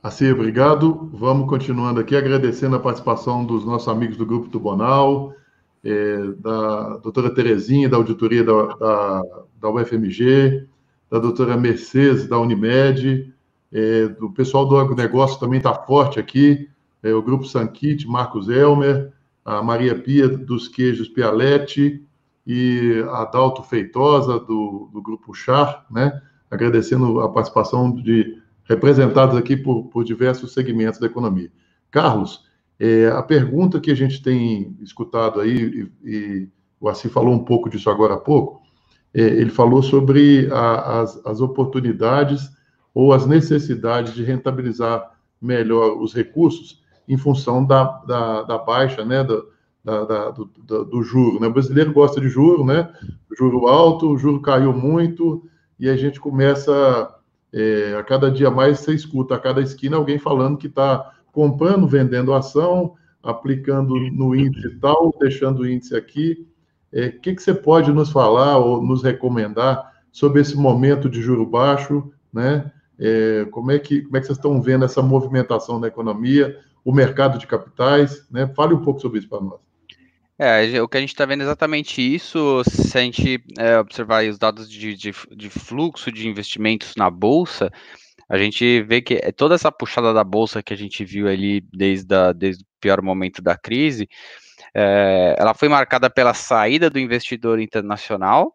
[0.02, 1.10] Assim, obrigado.
[1.12, 5.34] Vamos continuando aqui, agradecendo a participação dos nossos amigos do Grupo Tubonal,
[5.84, 9.22] é, da doutora Terezinha, da auditoria da, da,
[9.60, 10.66] da, UFMG,
[11.10, 13.34] da doutora Mercedes, da Unimed,
[13.72, 16.68] é, do pessoal do agronegócio também está forte aqui,
[17.02, 19.12] é, o Grupo Sankit, Marcos Elmer,
[19.44, 22.02] a Maria Pia dos Queijos Pialete
[22.46, 26.22] e a Dalto Feitosa, do, do Grupo Char, né?
[26.50, 31.50] Agradecendo a participação de representados aqui por, por diversos segmentos da economia.
[31.90, 32.44] Carlos,
[32.78, 36.48] é, a pergunta que a gente tem escutado aí, e, e
[36.80, 38.62] o Assi falou um pouco disso agora há pouco,
[39.12, 42.50] é, ele falou sobre a, as, as oportunidades
[42.94, 49.24] ou as necessidades de rentabilizar melhor os recursos em função da, da, da baixa, né,
[49.24, 51.40] da, da, do, do, do, juro.
[51.40, 51.48] Né?
[51.48, 52.88] O brasileiro gosta de juro, né?
[53.36, 55.44] juro alto, o juro caiu muito,
[55.80, 57.16] e a gente começa
[57.52, 61.88] É, a cada dia mais você escuta a cada esquina alguém falando que está comprando,
[61.88, 66.46] vendendo ação, aplicando no índice tal, deixando o índice aqui.
[66.92, 71.20] O é, que, que você pode nos falar ou nos recomendar sobre esse momento de
[71.20, 72.70] juro baixo, né?
[72.98, 76.92] É, como, é que, como é que vocês estão vendo essa movimentação na economia, o
[76.92, 78.46] mercado de capitais, né?
[78.54, 79.69] Fale um pouco sobre isso para nós.
[80.42, 82.62] É, o que a gente está vendo é exatamente isso.
[82.64, 87.70] Se a gente é, observar os dados de, de, de, fluxo de investimentos na bolsa,
[88.26, 91.60] a gente vê que é toda essa puxada da bolsa que a gente viu ali
[91.70, 94.08] desde, a, desde o pior momento da crise,
[94.74, 98.54] é, ela foi marcada pela saída do investidor internacional,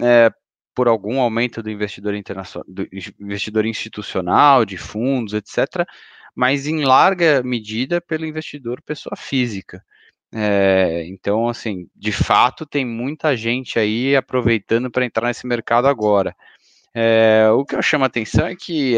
[0.00, 0.30] é,
[0.74, 2.88] por algum aumento do investidor internacional, do
[3.20, 5.84] investidor institucional, de fundos, etc.,
[6.34, 9.84] mas em larga medida pelo investidor pessoa física.
[10.32, 16.34] É, então, assim, de fato, tem muita gente aí aproveitando para entrar nesse mercado agora.
[16.94, 18.96] É, o que eu chamo a atenção é que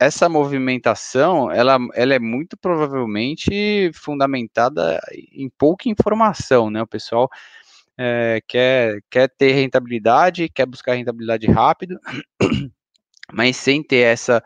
[0.00, 5.00] essa movimentação, ela, ela é muito provavelmente fundamentada
[5.32, 6.82] em pouca informação, né?
[6.82, 7.28] O pessoal
[7.98, 11.98] é, quer, quer ter rentabilidade, quer buscar rentabilidade rápido,
[13.32, 14.42] mas sem ter essa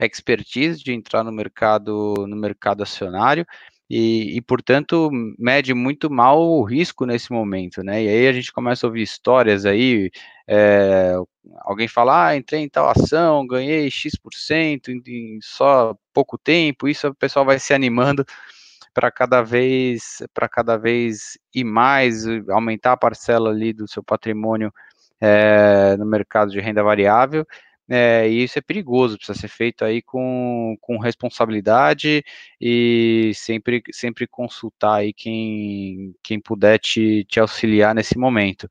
[0.00, 3.46] expertise de entrar no mercado, no mercado acionário,
[3.90, 8.02] e, e, portanto, mede muito mal o risco nesse momento, né?
[8.04, 10.10] E aí a gente começa a ouvir histórias aí,
[10.46, 11.14] é,
[11.60, 17.08] alguém fala, ah, entrei em tal ação, ganhei X% em, em só pouco tempo, isso
[17.08, 18.24] o pessoal vai se animando
[18.92, 24.72] para cada vez, para cada vez ir mais, aumentar a parcela ali do seu patrimônio
[25.20, 27.46] é, no mercado de renda variável,
[27.88, 32.22] é, e isso é perigoso, precisa ser feito aí com, com responsabilidade
[32.60, 38.68] e sempre, sempre consultar aí quem, quem puder te, te auxiliar nesse momento.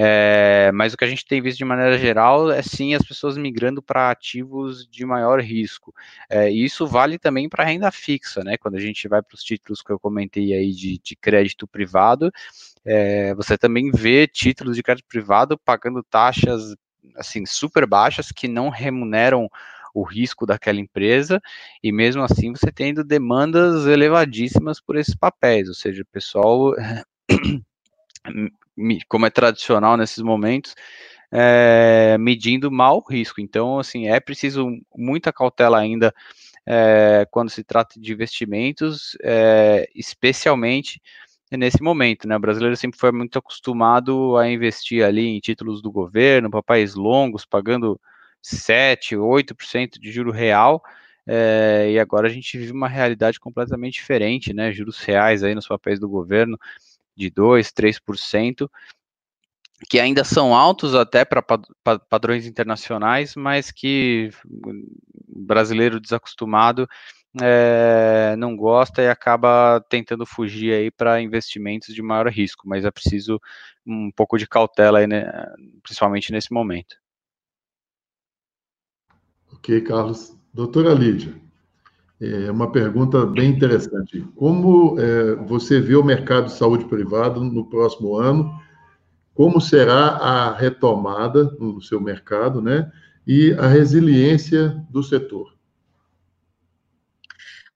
[0.00, 3.36] É, mas o que a gente tem visto de maneira geral é sim as pessoas
[3.36, 5.92] migrando para ativos de maior risco.
[6.30, 8.56] É, e isso vale também para renda fixa, né?
[8.56, 12.30] Quando a gente vai para os títulos que eu comentei aí de, de crédito privado,
[12.84, 16.76] é, você também vê títulos de crédito privado pagando taxas
[17.16, 19.48] assim super baixas que não remuneram
[19.94, 21.40] o risco daquela empresa
[21.82, 26.72] e mesmo assim você tendo demandas elevadíssimas por esses papéis, ou seja, o pessoal
[29.08, 30.74] como é tradicional nesses momentos,
[31.30, 33.40] é, medindo mal o risco.
[33.40, 36.14] Então, assim, é preciso muita cautela ainda
[36.66, 41.00] é, quando se trata de investimentos, é, especialmente
[41.56, 42.36] nesse momento, né?
[42.36, 47.44] O brasileiro sempre foi muito acostumado a investir ali em títulos do governo, papéis longos,
[47.44, 48.00] pagando
[48.42, 50.82] 7, 8% de juro real,
[51.26, 54.72] é, e agora a gente vive uma realidade completamente diferente, né?
[54.72, 56.58] Juros reais aí nos papéis do governo
[57.16, 58.70] de 2, 3%,
[59.88, 61.42] que ainda são altos até para
[62.08, 64.30] padrões internacionais, mas que
[65.28, 66.88] brasileiro desacostumado
[67.40, 72.90] é, não gosta e acaba tentando fugir aí para investimentos de maior risco, mas é
[72.90, 73.40] preciso
[73.86, 75.30] um pouco de cautela aí, né,
[75.82, 76.96] principalmente nesse momento.
[79.52, 80.36] Ok, Carlos.
[80.52, 81.34] Doutora Lídia,
[82.20, 84.20] é uma pergunta bem interessante.
[84.34, 88.58] Como é, você vê o mercado de saúde privado no próximo ano?
[89.34, 92.90] Como será a retomada no seu mercado, né?
[93.26, 95.57] E a resiliência do setor?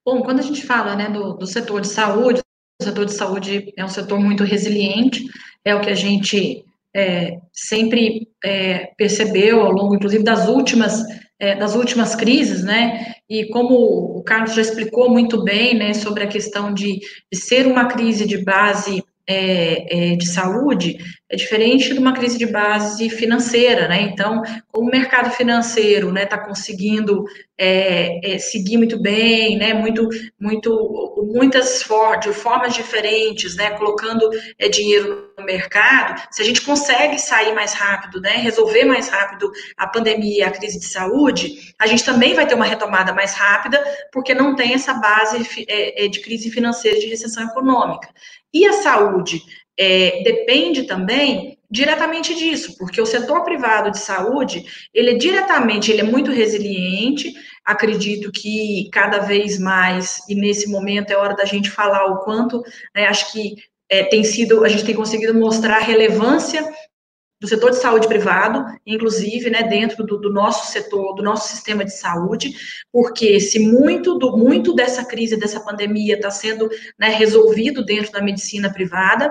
[0.05, 2.41] Bom, quando a gente fala né, do, do setor de saúde,
[2.81, 5.23] o setor de saúde é um setor muito resiliente,
[5.63, 11.03] é o que a gente é, sempre é, percebeu ao longo, inclusive, das últimas,
[11.39, 13.13] é, das últimas crises, né?
[13.29, 16.99] E como o Carlos já explicou muito bem, né, sobre a questão de,
[17.31, 20.97] de ser uma crise de base é, é, de saúde
[21.33, 24.01] é diferente de uma crise de base financeira, né?
[24.01, 27.25] Então, como o mercado financeiro, né, está conseguindo
[27.57, 30.07] é, é, seguir muito bem, né, muito,
[30.39, 36.61] muito, muitas for de formas diferentes, né, colocando é, dinheiro no mercado, se a gente
[36.61, 41.87] consegue sair mais rápido, né, resolver mais rápido a pandemia, a crise de saúde, a
[41.87, 46.19] gente também vai ter uma retomada mais rápida, porque não tem essa base é, de
[46.21, 48.09] crise financeira, de recessão econômica.
[48.53, 49.41] E a saúde
[49.77, 56.01] é, depende também diretamente disso, porque o setor privado de saúde, ele é diretamente, ele
[56.01, 57.33] é muito resiliente,
[57.65, 62.61] acredito que cada vez mais, e nesse momento é hora da gente falar o quanto,
[62.95, 63.55] né, acho que
[63.89, 66.63] é, tem sido, a gente tem conseguido mostrar a relevância
[67.43, 71.83] do setor de saúde privado, inclusive, né, dentro do, do, nosso setor, do nosso sistema
[71.83, 72.55] de saúde,
[72.89, 78.21] porque se muito do muito dessa crise, dessa pandemia está sendo né, resolvido dentro da
[78.21, 79.29] medicina privada,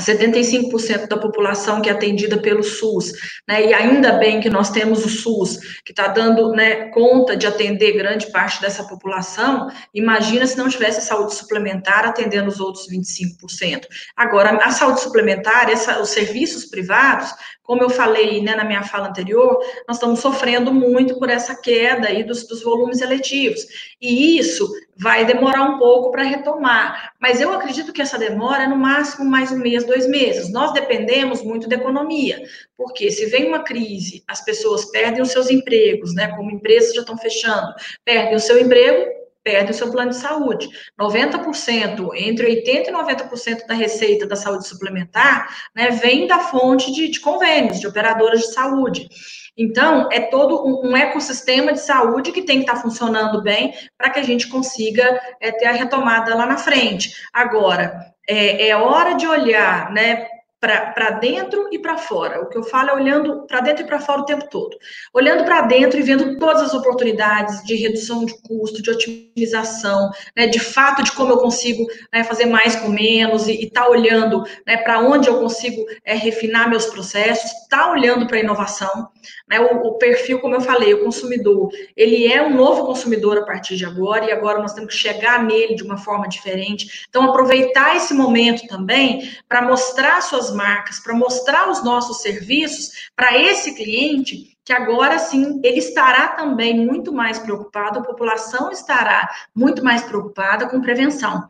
[0.00, 3.12] 75% da população que é atendida pelo SUS,
[3.46, 7.46] né, e ainda bem que nós temos o SUS, que está dando né, conta de
[7.46, 12.86] atender grande parte dessa população, imagina se não tivesse a saúde suplementar atendendo os outros
[12.88, 13.86] 25%.
[14.16, 17.30] Agora, a saúde suplementar, essa, os serviços privados,
[17.62, 22.08] como eu falei né, na minha fala anterior, nós estamos sofrendo muito por essa queda
[22.08, 23.64] aí dos, dos volumes eletivos.
[24.00, 27.12] E isso vai demorar um pouco para retomar.
[27.20, 30.52] Mas eu acredito que essa demora é no máximo mais um mês, dois meses.
[30.52, 32.42] Nós dependemos muito da economia,
[32.76, 36.28] porque se vem uma crise, as pessoas perdem os seus empregos, né?
[36.36, 37.72] Como empresas já estão fechando,
[38.04, 40.68] perdem o seu emprego, perde o seu plano de saúde.
[41.00, 47.08] 90%, entre 80% e 90% da receita da saúde suplementar, né, vem da fonte de,
[47.08, 49.08] de convênios, de operadoras de saúde.
[49.56, 54.10] Então, é todo um, um, ecossistema de saúde que tem que estar funcionando bem para
[54.10, 57.12] que a gente consiga é, ter a retomada lá na frente.
[57.32, 60.26] Agora, é, é hora de olhar, né,
[60.62, 62.40] para dentro e para fora.
[62.40, 64.78] O que eu falo é olhando para dentro e para fora o tempo todo.
[65.12, 70.46] Olhando para dentro e vendo todas as oportunidades de redução de custo, de otimização, né,
[70.46, 74.44] de fato de como eu consigo né, fazer mais com menos e estar tá olhando
[74.64, 79.08] né, para onde eu consigo é, refinar meus processos, tá olhando para a inovação.
[79.48, 83.44] Né, o, o, perfil, como eu falei, o consumidor, ele é um novo consumidor a
[83.44, 87.04] partir de agora e agora nós temos que chegar nele de uma forma diferente.
[87.08, 93.36] Então, aproveitar esse momento também para mostrar suas marcas, para mostrar os nossos serviços para
[93.38, 99.82] esse cliente, que agora sim ele estará também muito mais preocupado, a população estará muito
[99.82, 101.48] mais preocupada com prevenção.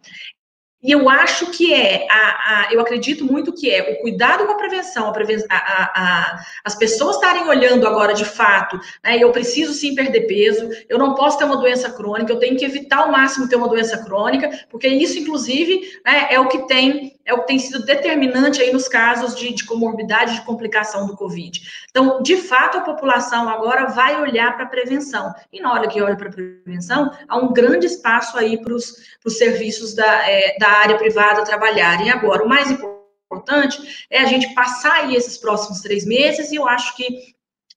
[0.82, 4.52] E eu acho que é, a, a, eu acredito muito que é o cuidado com
[4.52, 9.72] a prevenção, a preven a, as pessoas estarem olhando agora de fato, né, eu preciso
[9.72, 13.12] sim perder peso, eu não posso ter uma doença crônica, eu tenho que evitar ao
[13.12, 17.40] máximo ter uma doença crônica, porque isso, inclusive, né, é o que tem é o
[17.40, 21.60] que tem sido determinante aí nos casos de, de comorbidade, de complicação do Covid.
[21.90, 25.32] Então, de fato, a população agora vai olhar para a prevenção.
[25.52, 28.94] E na hora que olha para a prevenção, há um grande espaço aí para os
[29.28, 32.10] serviços da, é, da área privada trabalharem.
[32.10, 36.68] Agora, o mais importante é a gente passar aí esses próximos três meses, e eu
[36.68, 37.31] acho que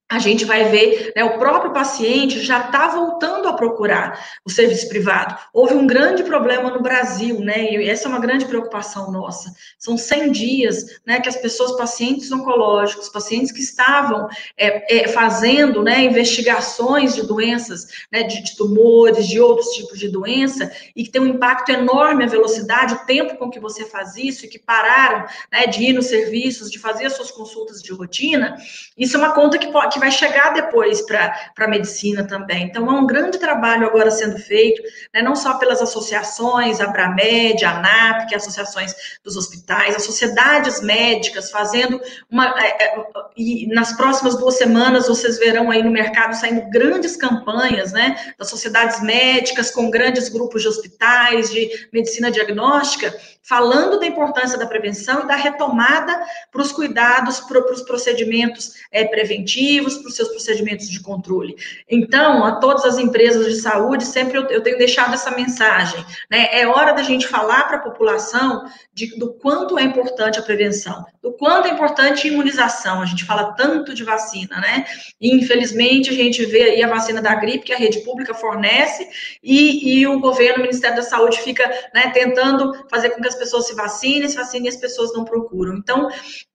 [0.08, 4.88] a gente vai ver, né, o próprio paciente já está voltando a procurar o serviço
[4.88, 5.36] privado.
[5.52, 9.52] Houve um grande problema no Brasil, né, e essa é uma grande preocupação nossa.
[9.80, 15.82] São 100 dias, né, que as pessoas, pacientes oncológicos, pacientes que estavam é, é, fazendo,
[15.82, 21.10] né, investigações de doenças, né, de, de, tumores, de outros tipos de doença, e que
[21.10, 24.60] tem um impacto enorme a velocidade, o tempo com que você faz isso, e que
[24.60, 28.56] pararam, né, de ir nos serviços, de fazer as suas consultas de rotina,
[28.96, 32.66] isso é uma conta que pode que vai chegar depois para a medicina também.
[32.66, 34.84] Então, há um grande trabalho agora sendo feito,
[35.14, 38.94] né, não só pelas associações, a Abramed, a ANAP, que é associações
[39.24, 42.54] dos hospitais, as sociedades médicas, fazendo uma.
[42.60, 43.06] É, é,
[43.38, 48.50] e nas próximas duas semanas vocês verão aí no mercado saindo grandes campanhas, né, das
[48.50, 55.24] sociedades médicas, com grandes grupos de hospitais, de medicina diagnóstica, falando da importância da prevenção
[55.24, 56.20] e da retomada
[56.52, 61.56] para os cuidados, para os procedimentos é, preventivos, para os seus procedimentos de controle.
[61.88, 66.50] Então, a todas as empresas de saúde, sempre eu, eu tenho deixado essa mensagem, né?
[66.52, 71.06] É hora da gente falar para a população de, do quanto é importante a prevenção,
[71.22, 73.02] do quanto é importante a imunização.
[73.02, 74.86] A gente fala tanto de vacina, né?
[75.22, 79.08] E, infelizmente, a gente vê aí a vacina da gripe que a rede pública fornece
[79.44, 81.64] e, e o governo, o Ministério da Saúde, fica
[81.94, 85.26] né, tentando fazer com que as pessoas se vacinem, se vacinem e as pessoas não
[85.26, 85.76] procuram.
[85.76, 86.10] Então,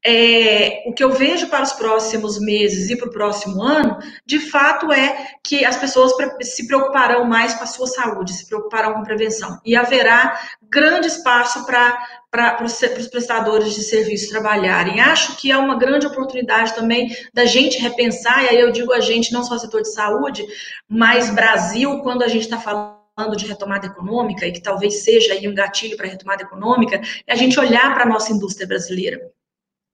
[0.05, 4.41] é, o que eu vejo para os próximos meses e para o próximo ano, de
[4.41, 9.03] fato, é que as pessoas se preocuparão mais com a sua saúde, se preocuparão com
[9.03, 9.61] prevenção.
[9.63, 11.99] E haverá grande espaço para
[12.31, 15.01] para os prestadores de serviço trabalharem.
[15.01, 19.01] Acho que é uma grande oportunidade também da gente repensar, e aí eu digo a
[19.01, 20.47] gente, não só setor de saúde,
[20.89, 25.55] mas Brasil, quando a gente está falando de retomada econômica e que talvez seja um
[25.55, 29.21] gatilho para retomada econômica, é a gente olhar para a nossa indústria brasileira.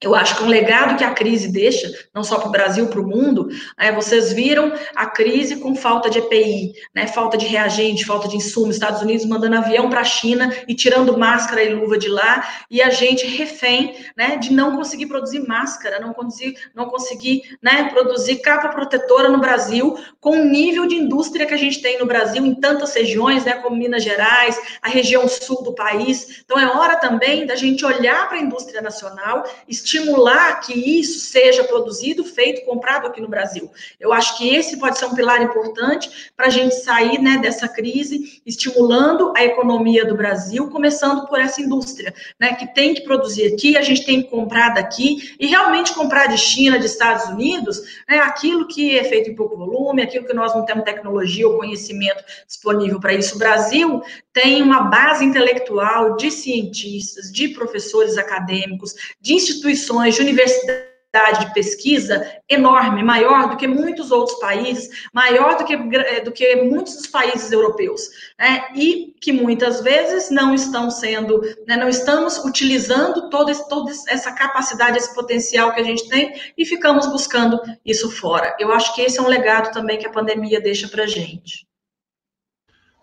[0.03, 3.01] Eu acho que um legado que a crise deixa, não só para o Brasil, para
[3.01, 3.49] o mundo,
[3.79, 8.37] é, vocês viram a crise com falta de EPI, né, falta de reagente, falta de
[8.37, 12.47] insumo, Estados Unidos mandando avião para a China e tirando máscara e luva de lá,
[12.71, 17.89] e a gente refém né, de não conseguir produzir máscara, não conseguir, não conseguir né,
[17.89, 22.05] produzir capa protetora no Brasil, com o nível de indústria que a gente tem no
[22.05, 26.43] Brasil, em tantas regiões, né, como Minas Gerais, a região sul do país.
[26.45, 29.43] Então, é hora também da gente olhar para a indústria nacional,
[29.87, 33.71] estimular que isso seja produzido, feito, comprado aqui no Brasil.
[34.01, 37.69] Eu acho que esse pode ser um pilar importante para a gente sair né, dessa
[37.69, 43.55] crise, estimulando a economia do Brasil, começando por essa indústria, né, que tem que produzir
[43.55, 47.81] aqui, a gente tem que comprar daqui e realmente comprar de China, de Estados Unidos,
[48.09, 51.59] né, aquilo que é feito em pouco volume, aquilo que nós não temos tecnologia ou
[51.59, 53.37] conhecimento disponível para isso.
[53.37, 54.03] O Brasil
[54.33, 59.76] tem uma base intelectual de cientistas, de professores acadêmicos, de instituições,
[60.15, 60.97] de universidades
[61.41, 65.77] de pesquisa enorme, maior do que muitos outros países, maior do que,
[66.21, 68.03] do que muitos dos países europeus,
[68.39, 68.67] né?
[68.75, 74.99] e que muitas vezes não estão sendo, né, não estamos utilizando toda, toda essa capacidade,
[74.99, 78.55] esse potencial que a gente tem e ficamos buscando isso fora.
[78.59, 81.67] Eu acho que esse é um legado também que a pandemia deixa para a gente.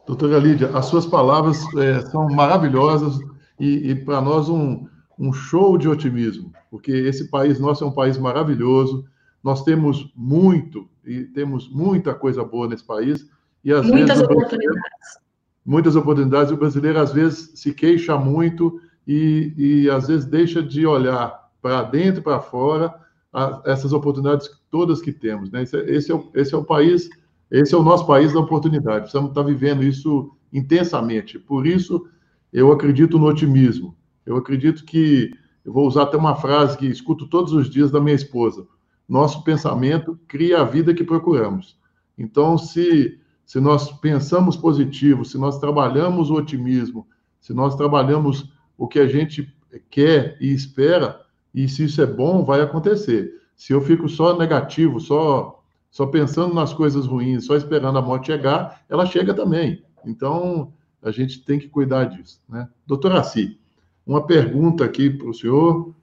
[0.05, 3.17] Doutora Lídia, as suas palavras é, são maravilhosas
[3.59, 4.85] e, e para nós um,
[5.17, 9.05] um show de otimismo, porque esse país nosso é um país maravilhoso,
[9.43, 13.29] nós temos muito e temos muita coisa boa nesse país
[13.63, 15.19] e às muitas vezes oportunidades.
[15.63, 16.51] Muitas oportunidades.
[16.51, 21.83] O brasileiro às vezes se queixa muito e, e às vezes deixa de olhar para
[21.83, 22.91] dentro e para fora
[23.31, 25.51] a, essas oportunidades todas que temos.
[25.51, 25.61] Né?
[25.61, 27.07] Esse, é, esse, é o, esse é o país
[27.51, 29.01] esse é o nosso país da oportunidade.
[29.01, 31.37] Precisamos estar vivendo isso intensamente.
[31.37, 32.07] Por isso,
[32.51, 33.95] eu acredito no otimismo.
[34.25, 35.31] Eu acredito que,
[35.65, 38.67] eu vou usar até uma frase que escuto todos os dias da minha esposa:
[39.07, 41.77] nosso pensamento cria a vida que procuramos.
[42.17, 47.07] Então, se, se nós pensamos positivo, se nós trabalhamos o otimismo,
[47.39, 49.51] se nós trabalhamos o que a gente
[49.89, 51.21] quer e espera,
[51.53, 53.33] e se isso é bom, vai acontecer.
[53.55, 55.59] Se eu fico só negativo, só
[55.93, 59.85] só pensando nas coisas ruins, só esperando a morte chegar, ela chega também.
[60.03, 60.73] Então,
[61.03, 62.41] a gente tem que cuidar disso.
[62.49, 62.67] Né?
[62.87, 63.59] Doutor Assi,
[64.05, 65.93] uma pergunta aqui para o senhor.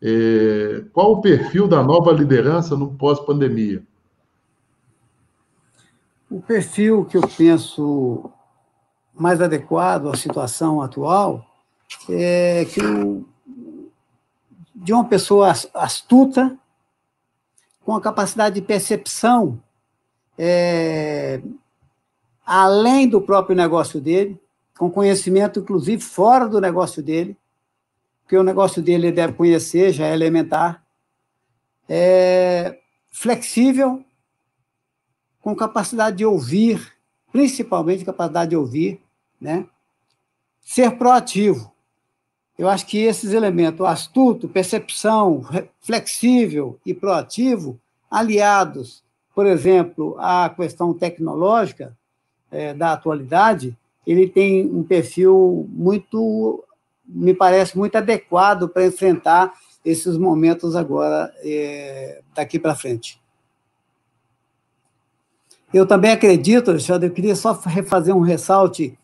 [0.00, 3.82] É, qual o perfil da nova liderança no pós-pandemia?
[6.30, 8.30] O perfil que eu penso
[9.14, 11.44] mais adequado à situação atual
[12.08, 12.80] é que
[14.74, 16.56] de uma pessoa astuta,
[17.84, 19.58] com a capacidade de percepção
[20.36, 21.40] é,
[22.46, 24.40] além do próprio negócio dele,
[24.78, 27.36] com conhecimento, inclusive, fora do negócio dele,
[28.28, 30.84] porque o negócio dele ele deve conhecer, já é elementar,
[31.88, 32.78] é,
[33.10, 34.04] flexível,
[35.40, 36.92] com capacidade de ouvir,
[37.32, 39.00] principalmente capacidade de ouvir,
[39.40, 39.64] né?
[40.60, 41.72] ser proativo,
[42.58, 45.42] eu acho que esses elementos, astuto, percepção,
[45.80, 47.80] flexível e proativo,
[48.10, 49.02] aliados,
[49.34, 51.96] por exemplo, à questão tecnológica
[52.50, 53.74] é, da atualidade,
[54.06, 56.62] ele tem um perfil muito,
[57.08, 59.52] me parece, muito adequado para enfrentar
[59.84, 63.20] esses momentos agora, é, daqui para frente.
[65.72, 68.98] Eu também acredito, Alexandre, eu queria só refazer um ressalte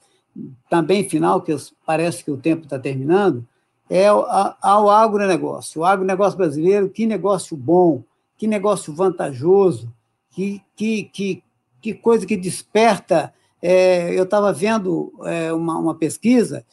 [0.68, 1.54] também final, que
[1.86, 3.46] parece que o tempo está terminando,
[3.88, 5.82] é ao agronegócio.
[5.82, 8.02] O agronegócio brasileiro, que negócio bom,
[8.36, 9.92] que negócio vantajoso,
[10.30, 11.42] que, que, que,
[11.80, 13.32] que coisa que desperta.
[13.62, 16.64] É, eu estava vendo é, uma, uma pesquisa,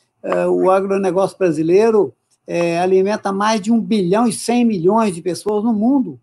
[0.50, 2.14] o agronegócio brasileiro
[2.46, 6.20] é, alimenta mais de 1 bilhão e 100 milhões de pessoas no mundo.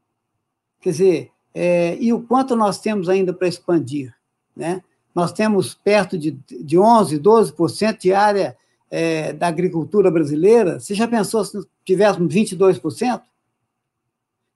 [0.80, 4.14] Quer dizer, é, e o quanto nós temos ainda para expandir?
[4.56, 4.82] Né?
[5.18, 8.56] nós temos perto de, de 11%, 12% de área
[8.88, 10.78] é, da agricultura brasileira.
[10.78, 13.20] Você já pensou se tivéssemos 22%?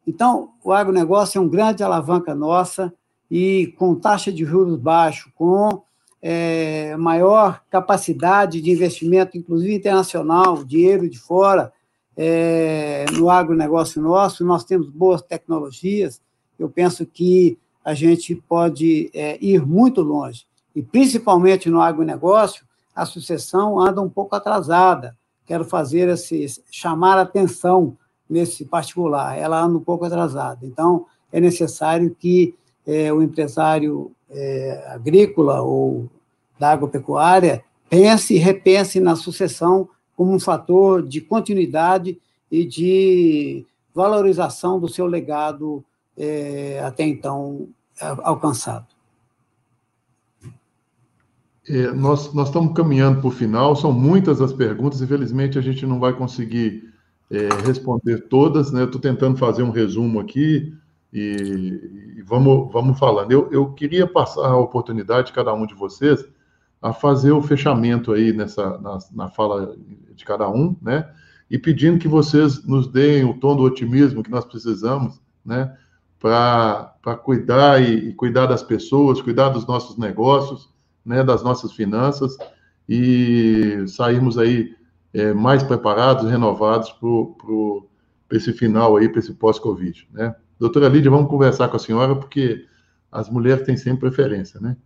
[0.07, 2.95] Então, o agronegócio é um grande alavanca nossa
[3.29, 5.83] e com taxa de juros baixo, com
[6.23, 11.73] é, maior capacidade de investimento, inclusive internacional, dinheiro de fora,
[12.17, 16.21] é, no agronegócio nosso, nós temos boas tecnologias.
[16.59, 23.05] Eu penso que a gente pode é, ir muito longe e principalmente no agronegócio, a
[23.05, 25.17] sucessão anda um pouco atrasada.
[25.45, 27.97] Quero fazer esse chamar atenção
[28.29, 29.37] nesse particular.
[29.37, 30.65] Ela anda um pouco atrasada.
[30.65, 32.55] Então, é necessário que
[32.87, 36.09] é, o empresário é, agrícola ou
[36.59, 42.19] da agropecuária pense e repense na sucessão como um fator de continuidade
[42.51, 45.85] e de valorização do seu legado
[46.17, 47.69] é, até então
[48.01, 48.87] alcançado.
[51.69, 55.87] É, nós, nós estamos caminhando para o final, são muitas as perguntas, infelizmente a gente
[55.87, 56.93] não vai conseguir
[57.31, 58.85] é, responder todas, né?
[58.85, 60.73] Estou tentando fazer um resumo aqui
[61.13, 63.31] e, e, vamos, vamos falando.
[63.31, 66.25] Eu, eu queria passar a oportunidade de cada um de vocês
[66.81, 69.77] a fazer o fechamento aí nessa, na, na fala
[70.15, 71.09] de cada um, né?
[71.53, 75.77] e pedindo que vocês nos deem o tom do otimismo que nós precisamos, né,
[76.19, 80.71] para cuidar e, e, cuidar das pessoas, cuidar dos nossos negócios,
[81.05, 82.39] né, das nossas finanças
[82.89, 84.75] e sairmos aí
[85.13, 90.35] é, mais preparados, renovados para esse final aí, para esse pós-Covid, né?
[90.63, 92.65] Doutora Lídia, vamos conversar com a senhora, porque
[93.11, 94.77] as mulheres têm sempre preferência, né?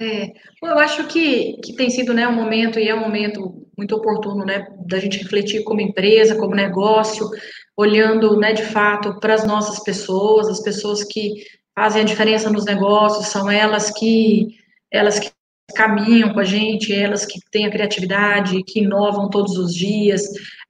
[0.00, 0.32] É,
[0.62, 4.44] eu acho que, que tem sido né, um momento, e é um momento muito oportuno,
[4.44, 7.28] né, da gente refletir como empresa, como negócio,
[7.76, 11.42] olhando, né, de fato, para as nossas pessoas, as pessoas que
[11.74, 14.56] fazem a diferença nos negócios, são elas que,
[14.88, 15.32] elas que
[15.74, 20.22] caminham com a gente, elas que têm a criatividade, que inovam todos os dias,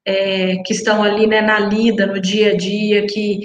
[0.04, 3.40] é, que estão ali, né, na lida, no dia a dia, que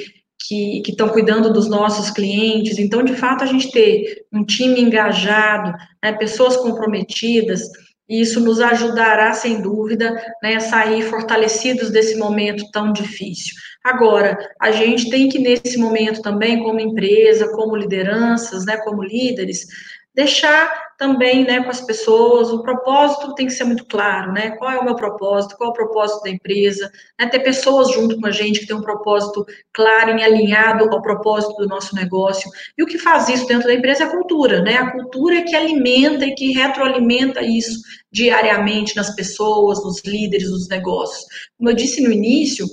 [0.48, 2.80] que estão cuidando dos nossos clientes.
[2.80, 7.61] Então, de fato, a gente ter um time engajado, né, pessoas comprometidas,
[8.07, 13.53] isso nos ajudará, sem dúvida, né, a sair fortalecidos desse momento tão difícil.
[13.84, 19.68] Agora, a gente tem que, nesse momento também, como empresa, como lideranças, né, como líderes,
[20.15, 24.69] deixar também, né, com as pessoas, o propósito tem que ser muito claro, né, qual
[24.69, 28.27] é o meu propósito, qual é o propósito da empresa, né, ter pessoas junto com
[28.27, 32.84] a gente que tem um propósito claro e alinhado ao propósito do nosso negócio, e
[32.84, 35.55] o que faz isso dentro da empresa é a cultura, né, a cultura é que
[35.55, 37.80] alimenta e que retroalimenta isso
[38.11, 41.26] diariamente nas pessoas, nos líderes, nos negócios.
[41.57, 42.67] Como eu disse no início,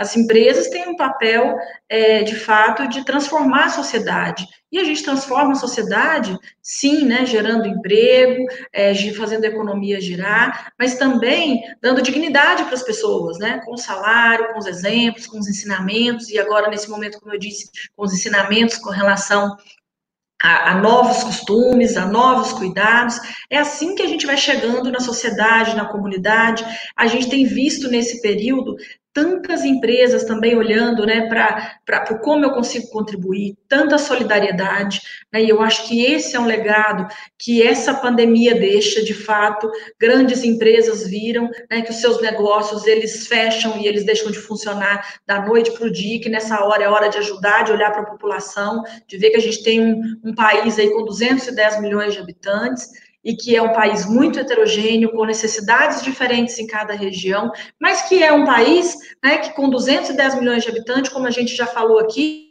[0.00, 4.48] as empresas têm um papel, é, de fato, de transformar a sociedade.
[4.72, 10.72] E a gente transforma a sociedade, sim, né, gerando emprego, é, fazendo a economia girar,
[10.78, 15.38] mas também dando dignidade para as pessoas, né, com o salário, com os exemplos, com
[15.38, 19.54] os ensinamentos, e agora, nesse momento, como eu disse, com os ensinamentos com relação
[20.42, 23.20] a, a, novos costumes, a novos cuidados.
[23.50, 26.64] É assim que a gente vai chegando na sociedade, na comunidade.
[26.96, 28.76] A gente tem visto nesse período
[29.12, 35.00] tantas empresas também olhando né, para como eu consigo contribuir, tanta solidariedade,
[35.32, 37.06] né, e eu acho que esse é um legado
[37.38, 43.26] que essa pandemia deixa, de fato, grandes empresas viram né, que os seus negócios, eles
[43.26, 46.88] fecham e eles deixam de funcionar da noite para o dia, que nessa hora é
[46.88, 50.20] hora de ajudar, de olhar para a população, de ver que a gente tem um,
[50.24, 52.88] um país aí com 210 milhões de habitantes,
[53.24, 58.22] e que é um país muito heterogêneo, com necessidades diferentes em cada região, mas que
[58.22, 61.98] é um país né, que com 210 milhões de habitantes, como a gente já falou
[61.98, 62.49] aqui,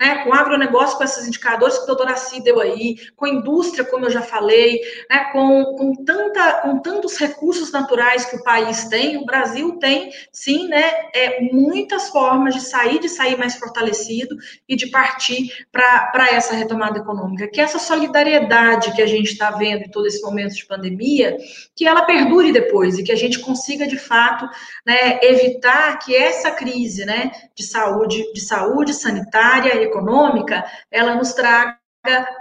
[0.00, 4.06] né, com agronegócio, com esses indicadores que a doutora Cí deu aí, com indústria, como
[4.06, 4.80] eu já falei,
[5.10, 10.10] né, com, com, tanta, com tantos recursos naturais que o país tem, o Brasil tem,
[10.32, 14.36] sim, né, é, muitas formas de sair, de sair mais fortalecido
[14.68, 17.48] e de partir para essa retomada econômica.
[17.48, 21.36] Que essa solidariedade que a gente está vendo em todo esse momento de pandemia,
[21.76, 24.48] que ela perdure depois e que a gente consiga, de fato,
[24.86, 31.32] né, evitar que essa crise né, de saúde, de saúde sanitária, área econômica, ela nos
[31.32, 31.78] traga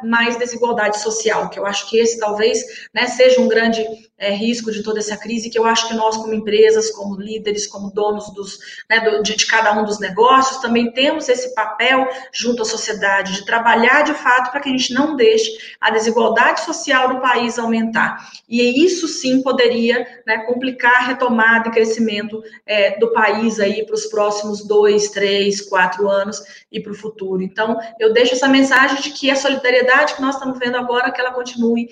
[0.04, 2.64] mais desigualdade social, que eu acho que esse talvez
[2.94, 3.86] né, seja um grande
[4.22, 7.66] é, risco de toda essa crise, que eu acho que nós, como empresas, como líderes,
[7.66, 12.08] como donos dos, né, do, de, de, cada um dos negócios, também temos esse papel
[12.32, 15.50] junto à sociedade, de trabalhar de fato para que a gente não deixe
[15.82, 18.30] a desigualdade social do país aumentar.
[18.48, 23.96] E isso sim poderia né, complicar a retomada e crescimento é, do país aí para
[23.96, 26.40] os próximos dois, três, quatro anos
[26.72, 27.42] e para o futuro.
[27.42, 31.20] Então, eu deixo essa mensagem de que a solidariedade que nós estamos vendo agora, que
[31.20, 31.90] ela continue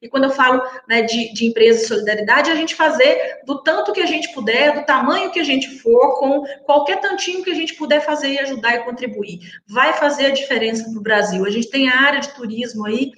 [0.00, 3.62] e quando eu falo né, de, de empresa e solidariedade, é a gente fazer do
[3.62, 7.50] tanto que a gente puder, do tamanho que a gente for, com qualquer tantinho que
[7.50, 9.40] a gente puder fazer e ajudar e contribuir.
[9.66, 11.44] Vai fazer a diferença para o Brasil.
[11.44, 13.12] A gente tem a área de turismo aí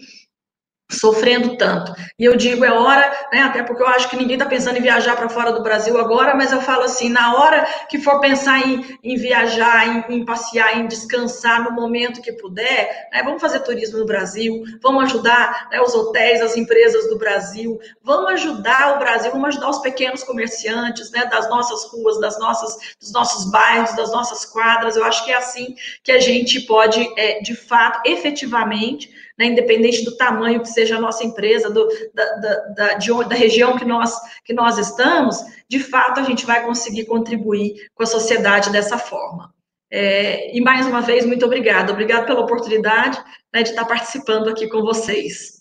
[0.90, 1.94] sofrendo tanto.
[2.18, 4.82] E eu digo, é hora, né, até porque eu acho que ninguém está pensando em
[4.82, 8.66] viajar para fora do Brasil agora, mas eu falo assim, na hora que for pensar
[8.66, 13.60] em, em viajar, em, em, passear, em descansar no momento que puder, né, vamos fazer
[13.60, 18.98] turismo no Brasil, vamos ajudar né, os hotéis, as empresas do Brasil, vamos ajudar o
[18.98, 23.96] Brasil, vamos ajudar os pequenos comerciantes, né, das nossas ruas, das nossas, dos nossos bairros,
[23.96, 28.00] das nossas quadras, eu acho que é assim que a gente pode, é, de fato,
[28.06, 29.10] efetivamente,
[29.42, 33.34] né, independente do tamanho que seja a nossa empresa, do, da, da, da, de, da
[33.34, 35.36] região que nós, que nós estamos,
[35.68, 39.52] de fato a gente vai conseguir contribuir com a sociedade dessa forma.
[39.90, 41.92] É, e mais uma vez, muito obrigada.
[41.92, 43.20] Obrigada pela oportunidade
[43.52, 45.60] né, de estar participando aqui com vocês.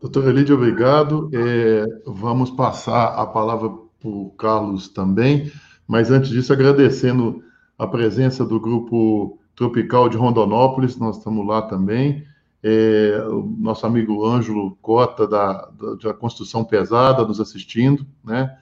[0.00, 1.28] Doutora Lídia, obrigado.
[1.34, 5.52] É, vamos passar a palavra para o Carlos também,
[5.86, 7.42] mas antes disso, agradecendo
[7.76, 12.24] a presença do grupo Tropical de Rondonópolis, nós estamos lá também.
[12.62, 15.70] É, o nosso amigo Ângelo Cota, da,
[16.02, 18.56] da, Construção Pesada, nos assistindo, né?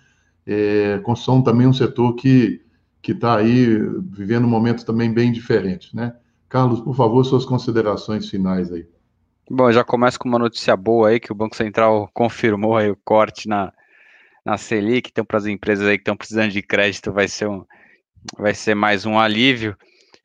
[0.45, 2.65] É, construção também é um setor que
[3.01, 3.79] que está aí
[4.11, 6.17] vivendo um momento também bem diferente, né?
[6.49, 8.85] Carlos, por favor, suas considerações finais aí.
[9.49, 12.99] Bom, já começo com uma notícia boa aí, que o Banco Central confirmou aí o
[13.05, 13.73] corte na,
[14.45, 17.65] na Selic, então para as empresas aí que estão precisando de crédito vai ser, um,
[18.37, 19.77] vai ser mais um alívio.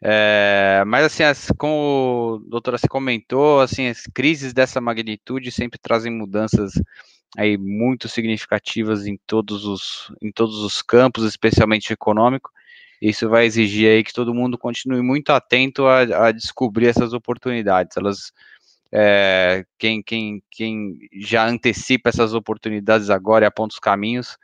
[0.06, 5.80] É, mas assim, as, como o doutor você comentou, assim, as crises dessa magnitude sempre
[5.80, 6.74] trazem mudanças
[7.38, 12.52] aí muito significativas em todos os, em todos os campos, especialmente econômico.
[13.02, 17.96] Isso vai exigir aí que todo mundo continue muito atento a, a descobrir essas oportunidades.
[17.96, 18.34] Elas,
[18.92, 24.38] é, quem, quem, quem já antecipa essas oportunidades agora e aponta os caminhos,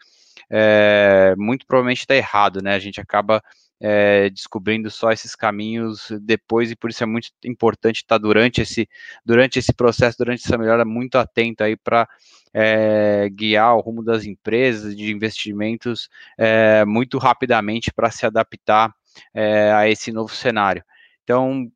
[0.49, 2.75] é, muito provavelmente está errado, né?
[2.75, 3.43] A gente acaba
[3.81, 8.89] é, descobrindo só esses caminhos depois e por isso é muito importante estar durante esse
[9.25, 12.07] durante esse processo, durante essa melhora, muito atento aí para
[12.53, 18.93] é, guiar o rumo das empresas de investimentos é, muito rapidamente para se adaptar
[19.33, 20.83] é, a esse novo cenário.
[21.23, 21.69] Então,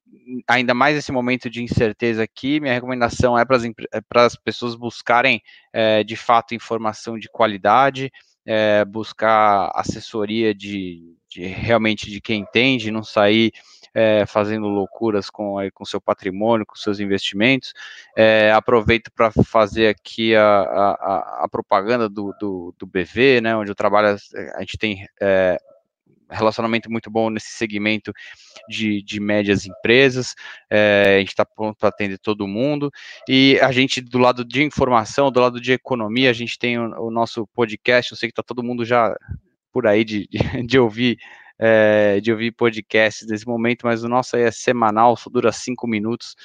[0.47, 6.03] ainda mais esse momento de incerteza aqui, minha recomendação é para as pessoas buscarem é,
[6.03, 8.11] de fato informação de qualidade,
[8.45, 13.51] é, buscar assessoria de, de, realmente de quem entende, não sair
[13.93, 17.73] é, fazendo loucuras com com seu patrimônio, com seus investimentos.
[18.17, 23.69] É, aproveito para fazer aqui a, a, a propaganda do, do, do, BV, né, onde
[23.69, 24.17] eu trabalho,
[24.55, 25.59] a gente tem é,
[26.29, 28.11] relacionamento muito bom nesse segmento
[28.67, 30.33] de, de médias empresas,
[30.69, 32.91] é, a gente está pronto para atender todo mundo,
[33.27, 37.07] e a gente, do lado de informação, do lado de economia, a gente tem o,
[37.07, 39.15] o nosso podcast, eu sei que está todo mundo já
[39.73, 40.37] por aí de, de,
[40.67, 41.17] de ouvir
[41.59, 45.87] é, de ouvir podcasts nesse momento, mas o nosso aí é semanal, só dura cinco
[45.87, 46.35] minutos,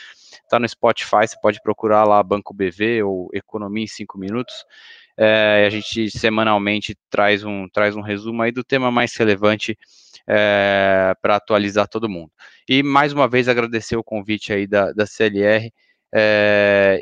[0.44, 4.54] está no Spotify, você pode procurar lá Banco BV ou Economia em cinco minutos,
[5.16, 9.76] é, a gente semanalmente traz um, traz um resumo aí do tema mais relevante
[10.26, 12.30] é, para atualizar todo mundo.
[12.68, 15.72] E mais uma vez agradecer o convite aí da, da CLR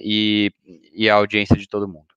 [0.02, 0.50] e,
[0.94, 2.15] e a audiência de todo mundo.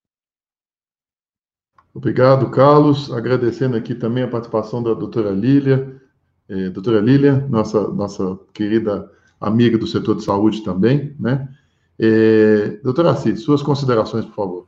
[1.99, 3.11] Obrigado, Carlos.
[3.11, 6.01] Agradecendo aqui também a participação da doutora Lília,
[6.47, 11.49] é, doutora Lília, nossa, nossa querida amiga do setor de saúde também, né?
[11.99, 14.67] É, doutora Cid, suas considerações, por favor.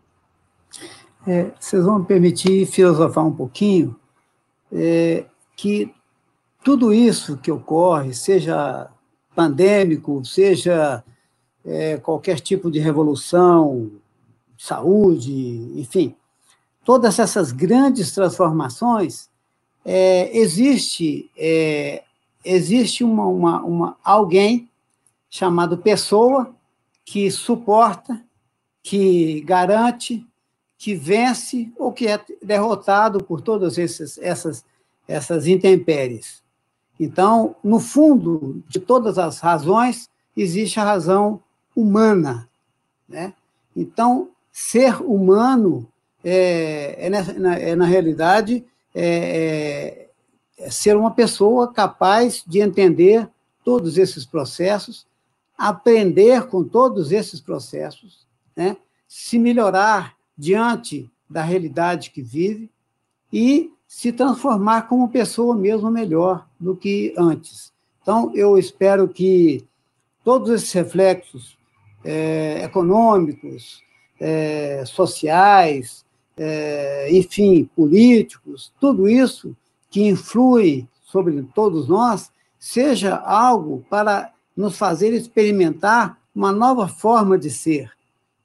[1.25, 3.95] É, vocês vão me permitir filosofar um pouquinho
[4.69, 5.23] é,
[5.55, 5.89] que
[6.65, 8.89] tudo isso que ocorre, seja
[9.33, 11.01] pandêmico, seja
[11.63, 13.89] é, qualquer tipo de revolução,
[14.57, 15.31] saúde,
[15.79, 16.13] enfim,
[16.83, 19.29] todas essas grandes transformações,
[19.83, 22.03] é, existe é,
[22.43, 24.69] existe uma, uma, uma, alguém
[25.29, 26.53] chamado pessoa
[27.05, 28.21] que suporta,
[28.83, 30.25] que garante,
[30.77, 34.65] que vence ou que é derrotado por todas essas, essas,
[35.07, 36.41] essas intempéries.
[36.99, 41.41] Então, no fundo de todas as razões, existe a razão
[41.75, 42.49] humana.
[43.07, 43.33] Né?
[43.75, 45.87] Então, ser humano
[46.23, 50.07] é, é, na, é na, realidade, é,
[50.57, 53.27] é, é ser uma pessoa capaz de entender
[53.63, 55.05] todos esses processos,
[55.57, 58.77] aprender com todos esses processos, né?
[59.07, 62.69] se melhorar diante da realidade que vive
[63.31, 67.71] e se transformar como pessoa mesmo melhor do que antes.
[68.01, 69.67] Então, eu espero que
[70.23, 71.57] todos esses reflexos
[72.03, 73.81] é, econômicos,
[74.19, 76.05] é, sociais,
[76.37, 79.55] é, enfim, políticos, tudo isso
[79.89, 87.49] que influi sobre todos nós, seja algo para nos fazer experimentar uma nova forma de
[87.49, 87.91] ser,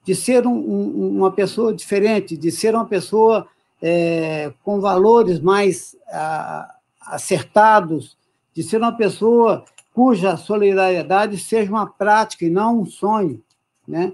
[0.04, 3.46] de ser um, um, uma pessoa diferente, de ser uma pessoa
[3.80, 8.16] é, com valores mais a, acertados,
[8.54, 9.64] de ser uma pessoa
[9.94, 13.42] cuja solidariedade seja uma prática e não um sonho,
[13.86, 14.12] né?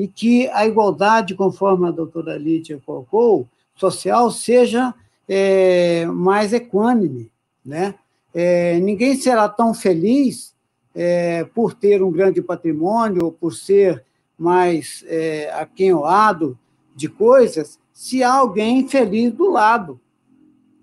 [0.00, 4.94] E que a igualdade, conforme a doutora Lídia colocou, social, seja
[5.28, 7.30] é, mais equânime,
[7.62, 7.94] né?
[8.32, 10.54] É, ninguém será tão feliz
[10.94, 14.02] é, por ter um grande patrimônio ou por ser
[14.38, 16.58] mais é, aquenhoado
[16.96, 20.00] de coisas, se há alguém feliz do lado.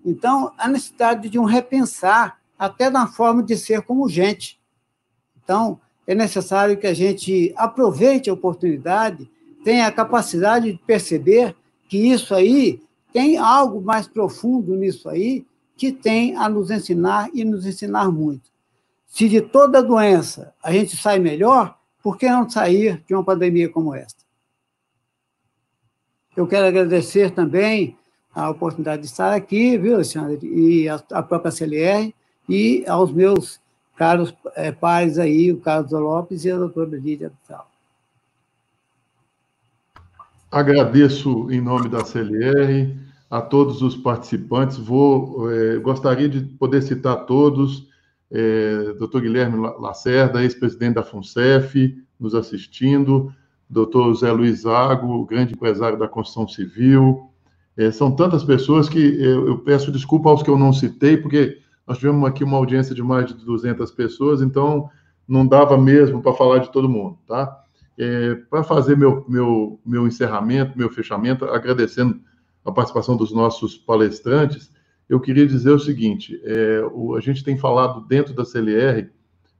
[0.04, 4.60] Então, a necessidade de um repensar até na forma de ser como gente.
[5.42, 9.30] Então, é necessário que a gente aproveite a oportunidade,
[9.62, 11.54] tenha a capacidade de perceber
[11.86, 12.80] que isso aí
[13.12, 15.44] tem algo mais profundo nisso aí
[15.76, 18.50] que tem a nos ensinar e nos ensinar muito.
[19.06, 23.68] Se de toda doença a gente sai melhor, por que não sair de uma pandemia
[23.68, 24.24] como esta?
[26.34, 27.98] Eu quero agradecer também
[28.34, 30.38] a oportunidade de estar aqui, viu, Alexandre?
[30.42, 32.14] E a, própria CLR,
[32.48, 33.60] e aos meus
[33.98, 34.74] caros é,
[35.20, 37.68] aí, o Carlos Lopes e a doutora Lídia Abtal.
[40.50, 42.96] Agradeço em nome da CLR
[43.28, 44.78] a todos os participantes.
[44.78, 47.86] Vou é, gostaria de poder citar todos.
[48.30, 53.32] É, doutor Guilherme Lacerda, ex-presidente da FUNCEF, nos assistindo,
[53.68, 57.28] doutor Zé Luiz Zago, grande empresário da construção civil.
[57.76, 61.58] É, são tantas pessoas que eu, eu, peço desculpa aos que eu não citei, porque
[61.88, 64.90] nós tivemos aqui uma audiência de mais de 200 pessoas, então
[65.26, 67.64] não dava mesmo para falar de todo mundo, tá?
[67.96, 72.20] É, para fazer meu, meu, meu encerramento, meu fechamento, agradecendo
[72.62, 74.70] a participação dos nossos palestrantes,
[75.08, 79.08] eu queria dizer o seguinte: é, o, a gente tem falado dentro da CLR,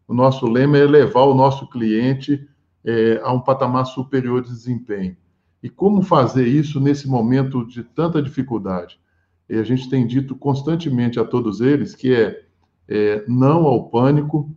[0.06, 2.46] o nosso lema é levar o nosso cliente
[2.84, 5.16] é, a um patamar superior de desempenho.
[5.62, 9.00] E como fazer isso nesse momento de tanta dificuldade?
[9.48, 12.42] E a gente tem dito constantemente a todos eles que é,
[12.88, 14.54] é não ao pânico,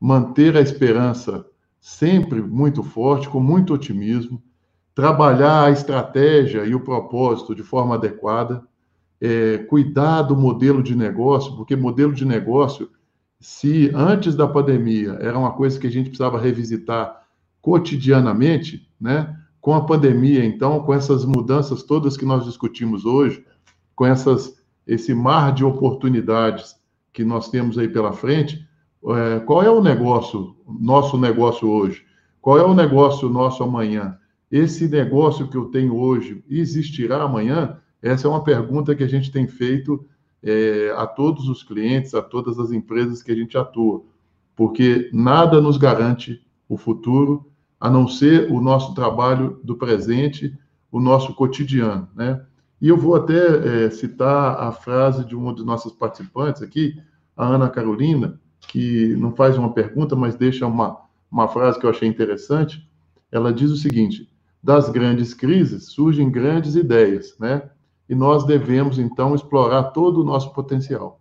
[0.00, 1.44] manter a esperança
[1.80, 4.42] sempre muito forte, com muito otimismo,
[4.94, 8.62] trabalhar a estratégia e o propósito de forma adequada,
[9.20, 12.90] é, cuidar do modelo de negócio, porque modelo de negócio,
[13.40, 17.22] se antes da pandemia era uma coisa que a gente precisava revisitar
[17.60, 19.36] cotidianamente, né?
[19.60, 23.44] Com a pandemia, então, com essas mudanças todas que nós discutimos hoje,
[23.98, 24.56] com essas,
[24.86, 26.76] esse mar de oportunidades
[27.12, 28.64] que nós temos aí pela frente,
[29.04, 32.06] é, qual é o negócio, nosso negócio hoje?
[32.40, 34.16] Qual é o negócio nosso amanhã?
[34.52, 37.80] Esse negócio que eu tenho hoje existirá amanhã?
[38.00, 40.06] Essa é uma pergunta que a gente tem feito
[40.44, 44.04] é, a todos os clientes, a todas as empresas que a gente atua,
[44.54, 47.50] porque nada nos garante o futuro
[47.80, 50.56] a não ser o nosso trabalho do presente,
[50.88, 52.44] o nosso cotidiano, né?
[52.80, 56.96] E eu vou até é, citar a frase de uma dos nossos participantes aqui,
[57.36, 60.98] a Ana Carolina, que não faz uma pergunta, mas deixa uma,
[61.30, 62.88] uma frase que eu achei interessante.
[63.32, 64.28] Ela diz o seguinte:
[64.62, 67.68] das grandes crises surgem grandes ideias, né?
[68.08, 71.20] E nós devemos, então, explorar todo o nosso potencial.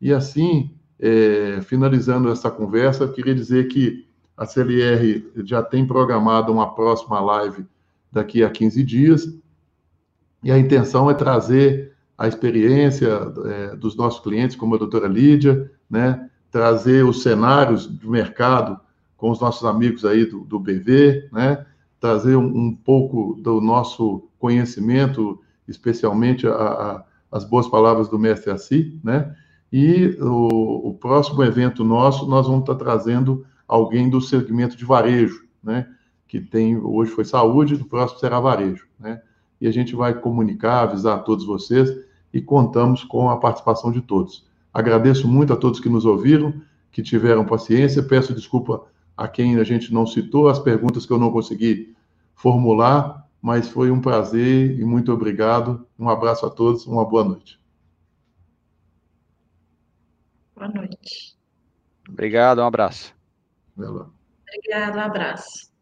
[0.00, 4.06] E assim, é, finalizando essa conversa, eu queria dizer que
[4.36, 7.64] a CLR já tem programado uma próxima live
[8.10, 9.38] daqui a 15 dias,
[10.46, 13.08] e a intenção é trazer a experiência
[13.46, 16.30] é, dos nossos clientes, como a doutora Lídia, né?
[16.52, 18.78] trazer os cenários do mercado
[19.16, 21.66] com os nossos amigos aí do, do BV, né?
[21.98, 28.52] trazer um, um, pouco do nosso conhecimento, especialmente a, a, as boas palavras do mestre
[28.52, 29.34] Assi, né?
[29.72, 35.44] E o, o, próximo evento nosso, nós vamos estar trazendo alguém do segmento de varejo,
[35.60, 35.88] né?
[36.28, 39.20] Que tem, hoje foi saúde, o próximo será varejo, né?
[39.60, 41.90] E a gente vai comunicar, avisar a todos vocês
[42.32, 44.46] e contamos com a participação de todos.
[44.72, 46.52] Agradeço muito a todos que nos ouviram,
[46.92, 48.02] que tiveram paciência.
[48.02, 48.84] Peço desculpa
[49.16, 51.96] a quem a gente não citou, as perguntas que eu não consegui
[52.34, 55.86] formular, mas foi um prazer e muito obrigado.
[55.98, 57.58] Um abraço a todos, uma boa noite.
[60.54, 61.36] Boa noite.
[62.08, 63.14] Obrigado, um abraço.
[63.76, 65.75] Obrigado, um abraço.